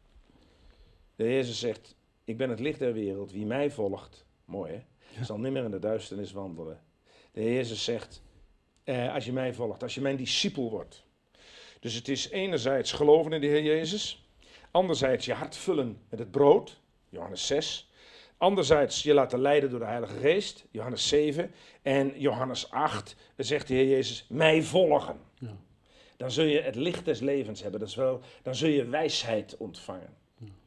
De 1.16 1.25
Jezus 1.25 1.59
zegt, 1.59 1.96
ik 2.25 2.37
ben 2.37 2.51
het 2.51 2.61
licht 2.61 2.79
der 2.79 2.92
wereld. 2.92 3.33
Wie 3.33 3.46
mij 3.46 3.70
volgt, 3.70 4.25
mooi 4.44 4.72
hè, 4.72 5.25
zal 5.25 5.38
nimmer 5.38 5.64
in 5.64 5.70
de 5.70 5.79
duisternis 5.79 6.33
wandelen. 6.33 6.81
De 7.33 7.42
Jezus 7.42 7.85
zegt, 7.85 8.22
eh, 8.85 9.14
als 9.14 9.25
je 9.25 9.33
mij 9.33 9.55
volgt, 9.55 9.83
als 9.83 9.94
je 9.94 10.01
mijn 10.01 10.16
discipel 10.16 10.70
wordt, 10.70 11.05
dus 11.81 11.94
het 11.94 12.09
is 12.09 12.31
enerzijds 12.31 12.92
geloven 12.92 13.33
in 13.33 13.40
de 13.40 13.46
Heer 13.46 13.62
Jezus, 13.62 14.29
anderzijds 14.70 15.27
je 15.27 15.33
hart 15.33 15.57
vullen 15.57 15.98
met 16.09 16.18
het 16.18 16.31
brood, 16.31 16.81
Johannes 17.09 17.46
6. 17.46 17.90
Anderzijds 18.42 19.02
je 19.02 19.14
laten 19.14 19.40
leiden 19.40 19.70
door 19.70 19.78
de 19.78 19.85
Heilige 19.85 20.18
Geest, 20.18 20.64
Johannes 20.70 21.09
7. 21.09 21.50
En 21.83 22.12
Johannes 22.16 22.70
8 22.70 23.16
zegt 23.37 23.68
de 23.68 23.74
Heer 23.74 23.88
Jezus, 23.88 24.26
mij 24.28 24.62
volgen. 24.62 25.16
Ja. 25.38 25.57
Dan 26.16 26.31
zul 26.31 26.44
je 26.44 26.61
het 26.61 26.74
licht 26.74 27.05
des 27.05 27.20
levens 27.20 27.62
hebben, 27.62 27.81
dat 27.81 27.88
is 27.88 27.94
wel, 27.94 28.20
dan 28.42 28.55
zul 28.55 28.68
je 28.68 28.85
wijsheid 28.85 29.57
ontvangen. 29.57 30.16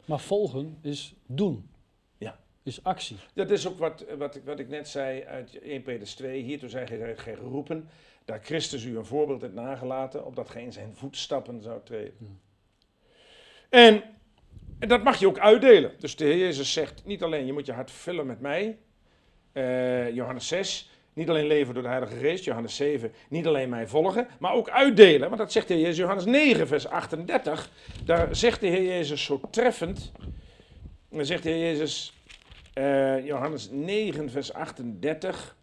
Maar 0.05 0.19
volgen 0.19 0.77
is 0.81 1.13
doen. 1.25 1.69
Ja. 2.17 2.39
Is 2.63 2.83
actie. 2.83 3.17
Dat 3.33 3.51
is 3.51 3.67
ook 3.67 3.77
wat, 3.77 4.05
wat, 4.17 4.39
wat 4.45 4.59
ik 4.59 4.67
net 4.67 4.87
zei 4.87 5.23
uit 5.23 5.59
1 5.59 5.81
Petrus 5.81 6.13
2. 6.15 6.41
Hiertoe 6.41 6.69
zijn 6.69 6.87
gij 6.87 7.17
geroepen 7.17 7.89
daar 8.25 8.39
Christus 8.43 8.83
u 8.83 8.97
een 8.97 9.05
voorbeeld 9.05 9.41
heeft 9.41 9.53
nagelaten, 9.53 10.25
opdat 10.25 10.49
gij 10.49 10.63
in 10.63 10.73
zijn 10.73 10.95
voetstappen 10.95 11.61
zou 11.61 11.79
treden. 11.83 12.41
En, 13.69 14.03
en, 14.79 14.87
dat 14.87 15.03
mag 15.03 15.19
je 15.19 15.27
ook 15.27 15.39
uitdelen. 15.39 15.91
Dus 15.99 16.15
de 16.15 16.25
Heer 16.25 16.37
Jezus 16.37 16.73
zegt 16.73 17.05
niet 17.05 17.23
alleen 17.23 17.45
je 17.45 17.53
moet 17.53 17.65
je 17.65 17.73
hart 17.73 17.91
vullen 17.91 18.25
met 18.25 18.41
mij, 18.41 18.77
uh, 19.53 20.15
Johannes 20.15 20.47
6, 20.47 20.89
niet 21.13 21.29
alleen 21.29 21.47
leven 21.47 21.73
door 21.73 21.83
de 21.83 21.89
Heilige 21.89 22.15
Geest, 22.15 22.43
Johannes 22.43 22.75
7, 22.75 23.11
niet 23.29 23.47
alleen 23.47 23.69
mij 23.69 23.87
volgen, 23.87 24.27
maar 24.39 24.53
ook 24.53 24.69
uitdelen. 24.69 25.27
Want 25.27 25.37
dat 25.37 25.51
zegt 25.51 25.67
de 25.67 25.73
Heer 25.73 25.83
Jezus, 25.83 25.97
Johannes 25.97 26.25
9, 26.25 26.67
vers 26.67 26.87
38. 26.87 27.69
Daar 28.05 28.35
zegt 28.35 28.61
de 28.61 28.67
Heer 28.67 28.83
Jezus 28.83 29.23
zo 29.23 29.41
treffend. 29.51 30.11
Dan 31.09 31.25
zegt 31.25 31.43
de 31.43 31.49
Heer 31.49 31.71
Jezus, 31.71 32.13
uh, 32.73 33.25
Johannes 33.25 33.69
9, 33.71 34.29
vers 34.29 34.53
38. 34.53 35.57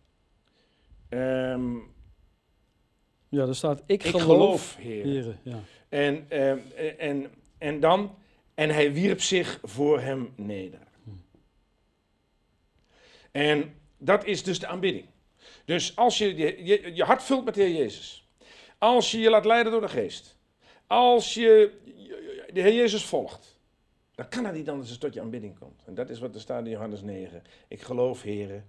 Um, 1.09 1.91
ja, 3.29 3.47
er 3.47 3.57
staat, 3.57 3.83
ik, 3.87 4.03
ik 4.05 4.17
geloof, 4.17 4.77
Heer. 4.77 5.37
ja. 5.43 5.61
en, 5.89 6.27
uh, 6.31 6.51
en, 6.99 7.27
en 7.59 7.81
dan, 7.81 8.15
en 8.55 8.71
hij 8.71 8.93
wierp 8.93 9.21
zich 9.21 9.59
voor 9.63 10.01
hem 10.01 10.33
neder. 10.37 10.87
En 13.31 13.75
dat 13.99 14.25
is 14.25 14.43
dus 14.43 14.59
de 14.59 14.67
aanbidding. 14.67 15.07
Dus 15.65 15.97
als 15.97 16.19
je 16.19 16.37
je, 16.37 16.95
je 16.95 17.05
hart 17.05 17.23
vult 17.23 17.45
met 17.45 17.55
de 17.55 17.63
Heer 17.63 17.77
Jezus, 17.77 18.29
als 18.79 19.11
je 19.11 19.19
je 19.19 19.31
laat 19.31 19.45
leiden 19.45 19.73
door 19.73 19.81
de 19.81 19.89
geest, 19.89 20.37
als 20.87 21.35
je 21.35 21.73
de 22.53 22.61
Heer 22.61 22.75
Jezus 22.75 23.05
volgt, 23.05 23.61
dan 24.15 24.29
kan 24.29 24.45
het 24.45 24.55
niet 24.55 24.69
anders 24.69 24.89
dan 24.89 24.99
tot 24.99 25.15
je 25.15 25.21
aanbidding 25.21 25.59
komt. 25.59 25.83
En 25.85 25.95
dat 25.95 26.11
is 26.11 26.19
wat 26.19 26.35
er 26.35 26.41
staat 26.41 26.65
in 26.65 26.71
Johannes 26.71 27.01
9. 27.01 27.43
Ik 27.69 27.83
geloof, 27.83 28.23
Heer, 28.23 28.65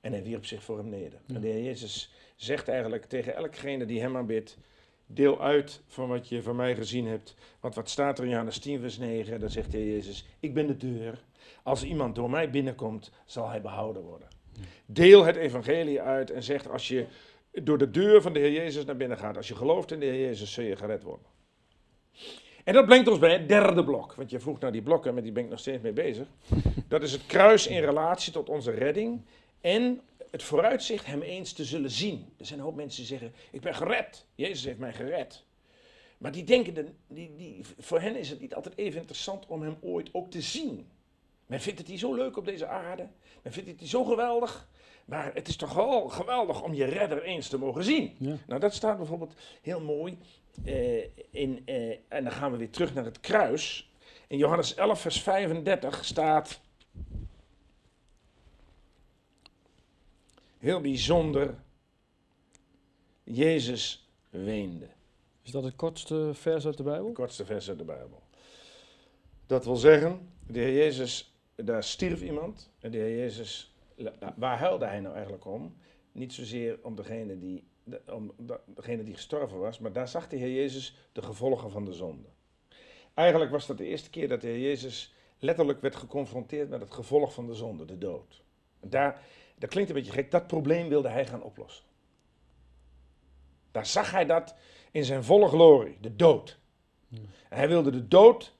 en 0.00 0.12
hij 0.12 0.22
wierp 0.22 0.46
zich 0.46 0.62
voor 0.62 0.78
hem 0.78 0.88
neder. 0.88 1.20
En 1.26 1.40
de 1.40 1.48
Heer 1.48 1.62
Jezus 1.62 2.12
zegt 2.36 2.68
eigenlijk 2.68 3.04
tegen 3.04 3.34
elkgene 3.34 3.84
die 3.84 4.00
hem 4.00 4.16
aanbidt, 4.16 4.56
deel 5.14 5.40
uit 5.40 5.82
van 5.86 6.08
wat 6.08 6.28
je 6.28 6.42
van 6.42 6.56
mij 6.56 6.74
gezien 6.74 7.06
hebt. 7.06 7.34
Want 7.60 7.74
wat 7.74 7.90
staat 7.90 8.18
er 8.18 8.24
in 8.24 8.30
Johannes 8.30 8.58
10 8.58 8.80
vers 8.80 8.98
9, 8.98 9.40
dan 9.40 9.50
zegt 9.50 9.70
de 9.70 9.78
Heer 9.78 9.92
Jezus, 9.92 10.26
ik 10.40 10.54
ben 10.54 10.66
de 10.66 10.76
deur. 10.76 11.18
Als 11.62 11.84
iemand 11.84 12.14
door 12.14 12.30
mij 12.30 12.50
binnenkomt, 12.50 13.10
zal 13.24 13.48
hij 13.48 13.60
behouden 13.60 14.02
worden. 14.02 14.28
Deel 14.86 15.24
het 15.24 15.36
evangelie 15.36 16.00
uit 16.00 16.30
en 16.30 16.42
zegt 16.42 16.70
als 16.70 16.88
je 16.88 17.06
door 17.52 17.78
de 17.78 17.90
deur 17.90 18.22
van 18.22 18.32
de 18.32 18.38
Heer 18.38 18.52
Jezus 18.52 18.84
naar 18.84 18.96
binnen 18.96 19.18
gaat, 19.18 19.36
als 19.36 19.48
je 19.48 19.54
gelooft 19.54 19.92
in 19.92 20.00
de 20.00 20.06
Heer 20.06 20.20
Jezus, 20.20 20.52
zul 20.52 20.64
je 20.64 20.76
gered 20.76 21.02
worden. 21.02 21.26
En 22.64 22.74
dat 22.74 22.86
brengt 22.86 23.08
ons 23.08 23.18
bij 23.18 23.32
het 23.32 23.48
derde 23.48 23.84
blok. 23.84 24.14
Want 24.14 24.30
je 24.30 24.40
vroeg 24.40 24.60
naar 24.60 24.72
die 24.72 24.82
blokken, 24.82 25.14
met 25.14 25.22
die 25.22 25.32
ben 25.32 25.44
ik 25.44 25.50
nog 25.50 25.58
steeds 25.58 25.82
mee 25.82 25.92
bezig. 25.92 26.26
Dat 26.88 27.02
is 27.02 27.12
het 27.12 27.26
kruis 27.26 27.66
in 27.66 27.80
relatie 27.80 28.32
tot 28.32 28.48
onze 28.48 28.70
redding 28.70 29.20
en 29.60 30.00
het 30.30 30.42
vooruitzicht 30.42 31.06
hem 31.06 31.22
eens 31.22 31.52
te 31.52 31.64
zullen 31.64 31.90
zien. 31.90 32.32
Er 32.38 32.46
zijn 32.46 32.58
een 32.58 32.64
hoop 32.64 32.74
mensen 32.74 32.98
die 32.98 33.08
zeggen, 33.08 33.32
ik 33.50 33.60
ben 33.60 33.74
gered. 33.74 34.26
Jezus 34.34 34.64
heeft 34.64 34.78
mij 34.78 34.92
gered. 34.92 35.44
Maar 36.18 36.32
die 36.32 36.44
denken, 36.44 36.96
die, 37.08 37.34
die, 37.36 37.64
voor 37.78 38.00
hen 38.00 38.16
is 38.16 38.30
het 38.30 38.40
niet 38.40 38.54
altijd 38.54 38.76
even 38.76 39.00
interessant 39.00 39.46
om 39.46 39.62
hem 39.62 39.76
ooit 39.80 40.08
ook 40.12 40.30
te 40.30 40.40
zien. 40.40 40.88
Men 41.46 41.60
vindt 41.60 41.78
het 41.78 41.88
hier 41.88 41.98
zo 41.98 42.14
leuk 42.14 42.36
op 42.36 42.44
deze 42.44 42.66
aarde. 42.66 43.08
Men 43.42 43.52
vindt 43.52 43.70
het 43.70 43.80
hier 43.80 43.88
zo 43.88 44.04
geweldig. 44.04 44.68
Maar 45.04 45.30
het 45.34 45.48
is 45.48 45.56
toch 45.56 45.72
wel 45.72 46.08
geweldig 46.08 46.62
om 46.62 46.74
je 46.74 46.84
redder 46.84 47.22
eens 47.22 47.48
te 47.48 47.58
mogen 47.58 47.84
zien. 47.84 48.16
Nou, 48.46 48.60
dat 48.60 48.74
staat 48.74 48.96
bijvoorbeeld 48.96 49.34
heel 49.62 49.80
mooi. 49.80 50.18
Uh, 50.64 51.04
in, 51.30 51.62
uh, 51.66 51.96
en 52.08 52.24
dan 52.24 52.32
gaan 52.32 52.50
we 52.50 52.56
weer 52.56 52.70
terug 52.70 52.94
naar 52.94 53.04
het 53.04 53.20
kruis. 53.20 53.90
In 54.26 54.38
Johannes 54.38 54.74
11, 54.74 55.00
vers 55.00 55.20
35 55.20 56.04
staat. 56.04 56.60
Heel 60.60 60.80
bijzonder. 60.80 61.54
Jezus 63.22 64.10
weende. 64.30 64.88
Is 65.42 65.50
dat 65.50 65.64
het 65.64 65.76
kortste 65.76 66.30
vers 66.32 66.66
uit 66.66 66.76
de 66.76 66.82
Bijbel? 66.82 67.06
Het 67.06 67.14
kortste 67.14 67.44
vers 67.44 67.68
uit 67.68 67.78
de 67.78 67.84
Bijbel. 67.84 68.22
Dat 69.46 69.64
wil 69.64 69.76
zeggen, 69.76 70.32
de 70.46 70.58
Heer 70.58 70.74
Jezus, 70.74 71.34
daar 71.54 71.84
stierf 71.84 72.22
iemand. 72.22 72.70
En 72.78 72.90
de 72.90 72.98
Heer 72.98 73.16
Jezus, 73.16 73.74
waar 74.36 74.58
huilde 74.58 74.84
hij 74.84 75.00
nou 75.00 75.14
eigenlijk 75.14 75.44
om? 75.44 75.76
Niet 76.12 76.32
zozeer 76.32 76.78
om 76.82 76.94
degene 76.94 77.38
die, 77.38 77.64
om 78.06 78.32
degene 78.66 79.04
die 79.04 79.14
gestorven 79.14 79.58
was, 79.58 79.78
maar 79.78 79.92
daar 79.92 80.08
zag 80.08 80.28
de 80.28 80.36
Heer 80.36 80.54
Jezus 80.54 80.96
de 81.12 81.22
gevolgen 81.22 81.70
van 81.70 81.84
de 81.84 81.92
zonde. 81.92 82.28
Eigenlijk 83.14 83.50
was 83.50 83.66
dat 83.66 83.78
de 83.78 83.86
eerste 83.86 84.10
keer 84.10 84.28
dat 84.28 84.40
de 84.40 84.46
Heer 84.46 84.60
Jezus 84.60 85.14
letterlijk 85.38 85.80
werd 85.80 85.96
geconfronteerd 85.96 86.68
met 86.68 86.80
het 86.80 86.90
gevolg 86.90 87.32
van 87.32 87.46
de 87.46 87.54
zonde, 87.54 87.84
de 87.84 87.98
dood. 87.98 88.42
daar, 88.80 89.22
dat 89.60 89.70
klinkt 89.70 89.90
een 89.90 89.96
beetje 89.96 90.12
gek, 90.12 90.30
dat 90.30 90.46
probleem 90.46 90.88
wilde 90.88 91.08
hij 91.08 91.26
gaan 91.26 91.42
oplossen. 91.42 91.84
Daar 93.70 93.86
zag 93.86 94.10
hij 94.10 94.26
dat 94.26 94.54
in 94.90 95.04
zijn 95.04 95.24
volle 95.24 95.48
glorie, 95.48 95.98
de 96.00 96.16
dood. 96.16 96.58
En 97.48 97.58
hij 97.58 97.68
wilde 97.68 97.90
de 97.90 98.08
dood 98.08 98.54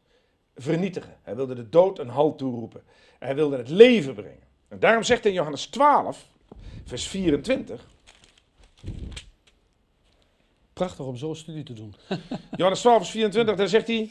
vernietigen. 0.56 1.18
Hij 1.22 1.36
wilde 1.36 1.54
de 1.54 1.68
dood 1.68 1.98
een 1.98 2.08
halt 2.08 2.38
toeroepen. 2.38 2.82
Hij 3.18 3.34
wilde 3.34 3.56
het 3.56 3.68
leven 3.68 4.14
brengen. 4.14 4.48
En 4.68 4.78
daarom 4.78 5.02
zegt 5.02 5.22
hij 5.22 5.30
in 5.30 5.36
Johannes 5.36 5.66
12, 5.66 6.26
vers 6.84 7.08
24. 7.08 7.88
Prachtig 10.72 11.06
om 11.06 11.16
zo'n 11.16 11.36
studie 11.36 11.62
te 11.62 11.72
doen. 11.72 11.94
Johannes 12.56 12.80
12, 12.80 12.96
vers 12.96 13.10
24, 13.10 13.56
daar 13.56 13.68
zegt 13.68 13.86
hij... 13.86 14.10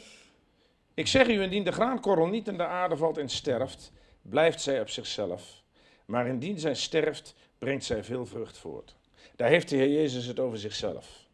Ik 0.94 1.06
zeg 1.06 1.28
u, 1.28 1.42
indien 1.42 1.64
de 1.64 1.72
graankorrel 1.72 2.26
niet 2.26 2.48
in 2.48 2.56
de 2.56 2.66
aarde 2.66 2.96
valt 2.96 3.18
en 3.18 3.28
sterft, 3.28 3.92
blijft 4.22 4.60
zij 4.60 4.80
op 4.80 4.88
zichzelf. 4.88 5.59
Maar 6.10 6.26
indien 6.26 6.58
zij 6.58 6.74
sterft, 6.74 7.34
brengt 7.58 7.84
zij 7.84 8.04
veel 8.04 8.26
vrucht 8.26 8.58
voort. 8.58 8.96
Daar 9.36 9.48
heeft 9.48 9.68
de 9.68 9.76
Heer 9.76 9.88
Jezus 9.88 10.26
het 10.26 10.38
over 10.38 10.58
zichzelf. 10.58 11.28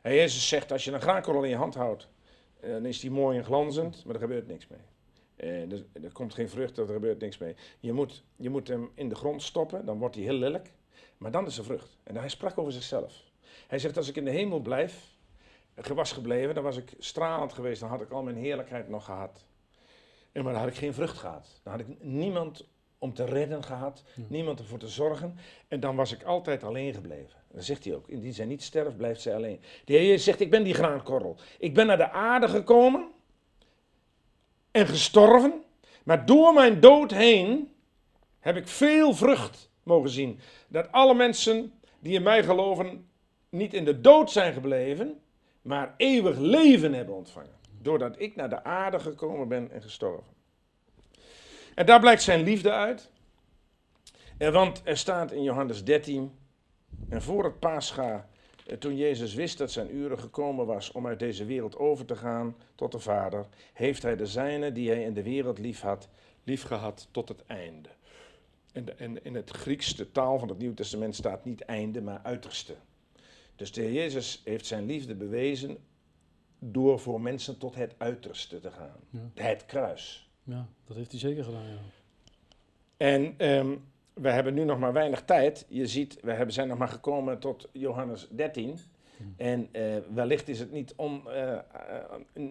En 0.00 0.14
Jezus 0.14 0.48
zegt, 0.48 0.72
als 0.72 0.84
je 0.84 0.92
een 0.92 1.00
graankorrel 1.00 1.42
in 1.42 1.50
je 1.50 1.56
hand 1.56 1.74
houdt, 1.74 2.08
eh, 2.60 2.70
dan 2.70 2.86
is 2.86 3.00
die 3.00 3.10
mooi 3.10 3.38
en 3.38 3.44
glanzend, 3.44 4.04
maar 4.04 4.14
er 4.14 4.20
gebeurt 4.20 4.46
niks 4.46 4.66
mee. 4.68 4.80
Eh, 5.36 5.72
er, 5.72 6.12
komt 6.12 6.34
geen 6.34 6.48
vrucht, 6.48 6.78
er 6.78 6.86
gebeurt 6.86 7.20
niks 7.20 7.38
mee. 7.38 7.54
Je 7.80 7.92
moet, 7.92 8.22
je 8.36 8.50
moet 8.50 8.68
hem 8.68 8.90
in 8.94 9.08
de 9.08 9.14
grond 9.14 9.42
stoppen, 9.42 9.84
dan 9.84 9.98
wordt 9.98 10.14
hij 10.14 10.24
heel 10.24 10.34
lelijk, 10.34 10.72
maar 11.16 11.30
dan 11.30 11.46
is 11.46 11.58
er 11.58 11.64
vrucht. 11.64 11.98
En 12.02 12.16
hij 12.16 12.28
sprak 12.28 12.58
over 12.58 12.72
zichzelf. 12.72 13.22
Hij 13.66 13.78
zegt, 13.78 13.96
als 13.96 14.08
ik 14.08 14.16
in 14.16 14.24
de 14.24 14.30
hemel 14.30 14.60
blijf, 14.60 15.16
was 15.74 16.12
gebleven, 16.12 16.54
dan 16.54 16.64
was 16.64 16.76
ik 16.76 16.92
stralend 16.98 17.52
geweest, 17.52 17.80
dan 17.80 17.88
had 17.88 18.00
ik 18.00 18.10
al 18.10 18.22
mijn 18.22 18.36
heerlijkheid 18.36 18.88
nog 18.88 19.04
gehad. 19.04 19.44
En 20.32 20.44
maar 20.44 20.52
dan 20.52 20.62
had 20.62 20.70
ik 20.70 20.76
geen 20.76 20.94
vrucht 20.94 21.18
gehad. 21.18 21.60
Dan 21.62 21.72
had 21.72 21.80
ik 21.80 22.02
niemand 22.02 22.64
om 22.98 23.14
te 23.14 23.24
redden 23.24 23.64
gehad, 23.64 24.02
niemand 24.28 24.58
ervoor 24.58 24.78
te 24.78 24.88
zorgen. 24.88 25.38
En 25.68 25.80
dan 25.80 25.96
was 25.96 26.12
ik 26.12 26.22
altijd 26.22 26.64
alleen 26.64 26.94
gebleven. 26.94 27.40
Dan 27.52 27.62
zegt 27.62 27.84
hij 27.84 27.94
ook, 27.94 28.08
indien 28.08 28.34
zij 28.34 28.44
niet 28.44 28.62
sterft, 28.62 28.96
blijft 28.96 29.20
zij 29.20 29.34
alleen. 29.34 29.60
De 29.84 29.92
Heer 29.92 30.18
zegt, 30.18 30.40
ik 30.40 30.50
ben 30.50 30.62
die 30.62 30.74
graankorrel. 30.74 31.36
Ik 31.58 31.74
ben 31.74 31.86
naar 31.86 31.96
de 31.96 32.10
aarde 32.10 32.48
gekomen 32.48 33.08
en 34.70 34.86
gestorven, 34.86 35.62
maar 36.04 36.26
door 36.26 36.54
mijn 36.54 36.80
dood 36.80 37.10
heen 37.10 37.72
heb 38.38 38.56
ik 38.56 38.68
veel 38.68 39.14
vrucht 39.14 39.70
mogen 39.82 40.10
zien. 40.10 40.40
Dat 40.68 40.92
alle 40.92 41.14
mensen 41.14 41.72
die 42.00 42.14
in 42.14 42.22
mij 42.22 42.42
geloven 42.42 43.08
niet 43.48 43.74
in 43.74 43.84
de 43.84 44.00
dood 44.00 44.30
zijn 44.30 44.52
gebleven, 44.52 45.20
maar 45.62 45.94
eeuwig 45.96 46.38
leven 46.38 46.92
hebben 46.92 47.14
ontvangen. 47.14 47.59
Doordat 47.82 48.20
ik 48.20 48.36
naar 48.36 48.48
de 48.48 48.64
aarde 48.64 49.00
gekomen 49.00 49.48
ben 49.48 49.70
en 49.70 49.82
gestorven. 49.82 50.32
En 51.74 51.86
daar 51.86 52.00
blijkt 52.00 52.22
zijn 52.22 52.42
liefde 52.42 52.72
uit. 52.72 53.10
En 54.38 54.52
want 54.52 54.80
er 54.84 54.96
staat 54.96 55.32
in 55.32 55.42
Johannes 55.42 55.84
13, 55.84 56.32
en 57.08 57.22
voor 57.22 57.44
het 57.44 57.58
Pascha, 57.58 58.28
eh, 58.66 58.76
toen 58.76 58.96
Jezus 58.96 59.34
wist 59.34 59.58
dat 59.58 59.70
zijn 59.70 59.94
uren 59.94 60.18
gekomen 60.18 60.66
was 60.66 60.92
om 60.92 61.06
uit 61.06 61.18
deze 61.18 61.44
wereld 61.44 61.76
over 61.76 62.04
te 62.04 62.16
gaan 62.16 62.56
tot 62.74 62.92
de 62.92 62.98
Vader, 62.98 63.46
heeft 63.72 64.02
hij 64.02 64.16
de 64.16 64.26
zijne 64.26 64.72
die 64.72 64.90
hij 64.90 65.02
in 65.02 65.14
de 65.14 65.22
wereld 65.22 65.58
lief 65.58 65.80
had, 65.80 66.08
lief 66.44 66.62
gehad 66.62 67.08
tot 67.10 67.28
het 67.28 67.46
einde. 67.46 67.88
En, 68.72 69.24
in 69.24 69.34
het 69.34 69.50
Griekse 69.50 70.12
taal 70.12 70.38
van 70.38 70.48
het 70.48 70.58
Nieuw 70.58 70.74
Testament 70.74 71.14
staat 71.14 71.44
niet 71.44 71.60
einde, 71.60 72.02
maar 72.02 72.20
uiterste. 72.22 72.74
Dus 73.56 73.72
de 73.72 73.80
Heer 73.80 73.92
Jezus 73.92 74.42
heeft 74.44 74.66
zijn 74.66 74.86
liefde 74.86 75.14
bewezen 75.14 75.78
door 76.60 76.98
voor 76.98 77.20
mensen 77.20 77.58
tot 77.58 77.74
het 77.74 77.94
uiterste 77.98 78.60
te 78.60 78.70
gaan. 78.70 79.30
Het 79.34 79.66
kruis. 79.66 80.30
Ja, 80.42 80.66
dat 80.84 80.96
heeft 80.96 81.10
hij 81.10 81.20
zeker 81.20 81.44
gedaan, 81.44 81.68
ja. 81.68 81.78
En 82.96 83.34
um, 83.38 83.84
we 84.12 84.30
hebben 84.30 84.54
nu 84.54 84.64
nog 84.64 84.78
maar 84.78 84.92
weinig 84.92 85.22
tijd. 85.24 85.66
Je 85.68 85.86
ziet, 85.86 86.18
we 86.20 86.32
hebben, 86.32 86.54
zijn 86.54 86.68
nog 86.68 86.78
maar 86.78 86.88
gekomen 86.88 87.38
tot 87.38 87.68
Johannes 87.72 88.28
13. 88.30 88.78
Hmm. 89.16 89.34
En 89.36 89.68
uh, 89.72 89.96
wellicht 90.14 90.48
is 90.48 90.58
het 90.58 90.72
niet, 90.72 90.92
on, 90.96 91.22
uh, 91.26 91.52
uh, 91.52 91.58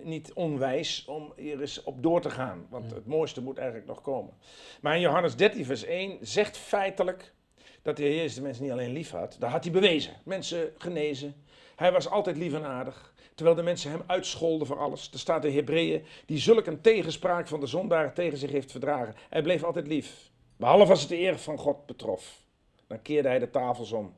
niet 0.03 0.33
onwijs 0.33 1.05
om 1.05 1.33
hier 1.35 1.61
eens 1.61 1.83
op 1.83 2.03
door 2.03 2.21
te 2.21 2.29
gaan. 2.29 2.65
Want 2.69 2.91
het 2.91 3.05
mooiste 3.05 3.41
moet 3.41 3.57
eigenlijk 3.57 3.87
nog 3.87 4.01
komen. 4.01 4.33
Maar 4.81 4.95
in 4.95 5.01
Johannes 5.01 5.35
13, 5.35 5.65
vers 5.65 5.83
1 5.83 6.17
zegt 6.21 6.57
feitelijk 6.57 7.33
dat 7.81 7.97
de 7.97 8.03
Heer 8.03 8.15
Jezus 8.15 8.35
de 8.35 8.41
mensen 8.41 8.63
niet 8.63 8.71
alleen 8.71 8.93
lief 8.93 9.11
had. 9.11 9.35
Dat 9.39 9.49
had 9.49 9.63
hij 9.63 9.73
bewezen. 9.73 10.13
Mensen 10.23 10.71
genezen. 10.77 11.33
Hij 11.75 11.91
was 11.91 12.09
altijd 12.09 12.37
lief 12.37 12.53
en 12.53 12.65
aardig. 12.65 13.13
Terwijl 13.39 13.59
de 13.59 13.65
mensen 13.65 13.91
hem 13.91 14.03
uitscholden 14.05 14.67
voor 14.67 14.79
alles. 14.79 15.09
Er 15.13 15.19
staat 15.19 15.45
in 15.45 15.55
Hebreeën 15.55 16.05
die 16.25 16.37
zulk 16.37 16.65
een 16.65 16.81
tegenspraak 16.81 17.47
van 17.47 17.59
de 17.59 17.65
zondaar 17.65 18.13
tegen 18.13 18.37
zich 18.37 18.51
heeft 18.51 18.71
verdragen. 18.71 19.15
Hij 19.29 19.41
bleef 19.41 19.63
altijd 19.63 19.87
lief. 19.87 20.31
Behalve 20.55 20.91
als 20.91 20.99
het 20.99 21.09
de 21.09 21.19
eer 21.19 21.37
van 21.37 21.57
God 21.57 21.85
betrof. 21.85 22.43
Dan 22.87 23.01
keerde 23.01 23.27
hij 23.27 23.39
de 23.39 23.49
tafels 23.49 23.91
om. 23.91 24.13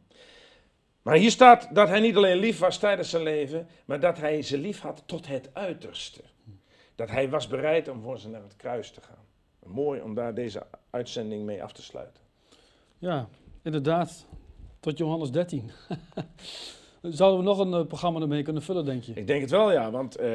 Maar 1.01 1.15
hier 1.15 1.31
staat 1.31 1.75
dat 1.75 1.87
hij 1.87 1.99
niet 1.99 2.15
alleen 2.15 2.37
lief 2.37 2.59
was 2.59 2.77
tijdens 2.77 3.09
zijn 3.09 3.23
leven, 3.23 3.67
maar 3.85 3.99
dat 3.99 4.17
hij 4.17 4.41
ze 4.41 4.57
lief 4.57 4.79
had 4.79 5.03
tot 5.05 5.27
het 5.27 5.49
uiterste. 5.53 6.21
Dat 6.95 7.09
hij 7.09 7.29
was 7.29 7.47
bereid 7.47 7.87
om 7.87 8.01
voor 8.01 8.19
ze 8.19 8.29
naar 8.29 8.43
het 8.43 8.55
kruis 8.55 8.91
te 8.91 9.01
gaan. 9.01 9.25
Mooi 9.73 10.01
om 10.01 10.13
daar 10.13 10.33
deze 10.33 10.67
uitzending 10.89 11.45
mee 11.45 11.63
af 11.63 11.71
te 11.71 11.81
sluiten. 11.81 12.23
Ja, 12.97 13.29
inderdaad. 13.63 14.25
Tot 14.79 14.97
Johannes 14.97 15.31
13. 15.31 15.71
Zouden 17.01 17.39
we 17.39 17.45
nog 17.45 17.59
een 17.59 17.79
uh, 17.79 17.87
programma 17.87 18.19
ermee 18.19 18.43
kunnen 18.43 18.61
vullen, 18.61 18.85
denk 18.85 19.03
je? 19.03 19.13
Ik 19.13 19.27
denk 19.27 19.41
het 19.41 19.49
wel, 19.49 19.71
ja. 19.71 19.91
Want 19.91 20.19
uh, 20.19 20.25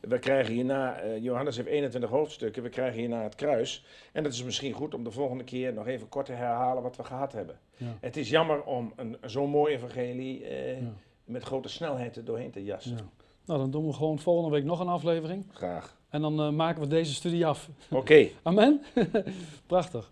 we 0.00 0.18
krijgen 0.18 0.54
hierna, 0.54 1.04
uh, 1.04 1.22
Johannes 1.22 1.56
heeft 1.56 1.68
21 1.68 2.10
hoofdstukken, 2.10 2.62
we 2.62 2.68
krijgen 2.68 2.98
hierna 2.98 3.22
het 3.22 3.34
kruis. 3.34 3.84
En 4.12 4.24
het 4.24 4.32
is 4.32 4.44
misschien 4.44 4.72
goed 4.72 4.94
om 4.94 5.04
de 5.04 5.10
volgende 5.10 5.44
keer 5.44 5.72
nog 5.72 5.86
even 5.86 6.08
kort 6.08 6.26
te 6.26 6.32
herhalen 6.32 6.82
wat 6.82 6.96
we 6.96 7.04
gehad 7.04 7.32
hebben. 7.32 7.58
Ja. 7.76 7.96
Het 8.00 8.16
is 8.16 8.30
jammer 8.30 8.62
om 8.62 8.92
een, 8.96 9.16
zo'n 9.24 9.50
mooi 9.50 9.74
evangelie 9.74 10.40
ja. 10.48 10.92
met 11.24 11.42
grote 11.42 11.68
snelheid 11.68 12.16
er 12.16 12.24
doorheen 12.24 12.50
te 12.50 12.64
jassen. 12.64 12.96
Ja. 12.96 13.24
Nou, 13.44 13.58
dan 13.58 13.70
doen 13.70 13.86
we 13.86 13.92
gewoon 13.92 14.18
volgende 14.18 14.50
week 14.56 14.64
nog 14.64 14.80
een 14.80 14.88
aflevering. 14.88 15.44
Graag. 15.52 15.96
En 16.08 16.20
dan 16.20 16.56
maken 16.56 16.80
we 16.80 16.88
deze 16.88 17.14
studie 17.14 17.46
af. 17.46 17.68
Oké. 17.90 18.00
Okay. 18.00 18.32
Amen. 18.42 18.82
Prachtig. 19.66 20.04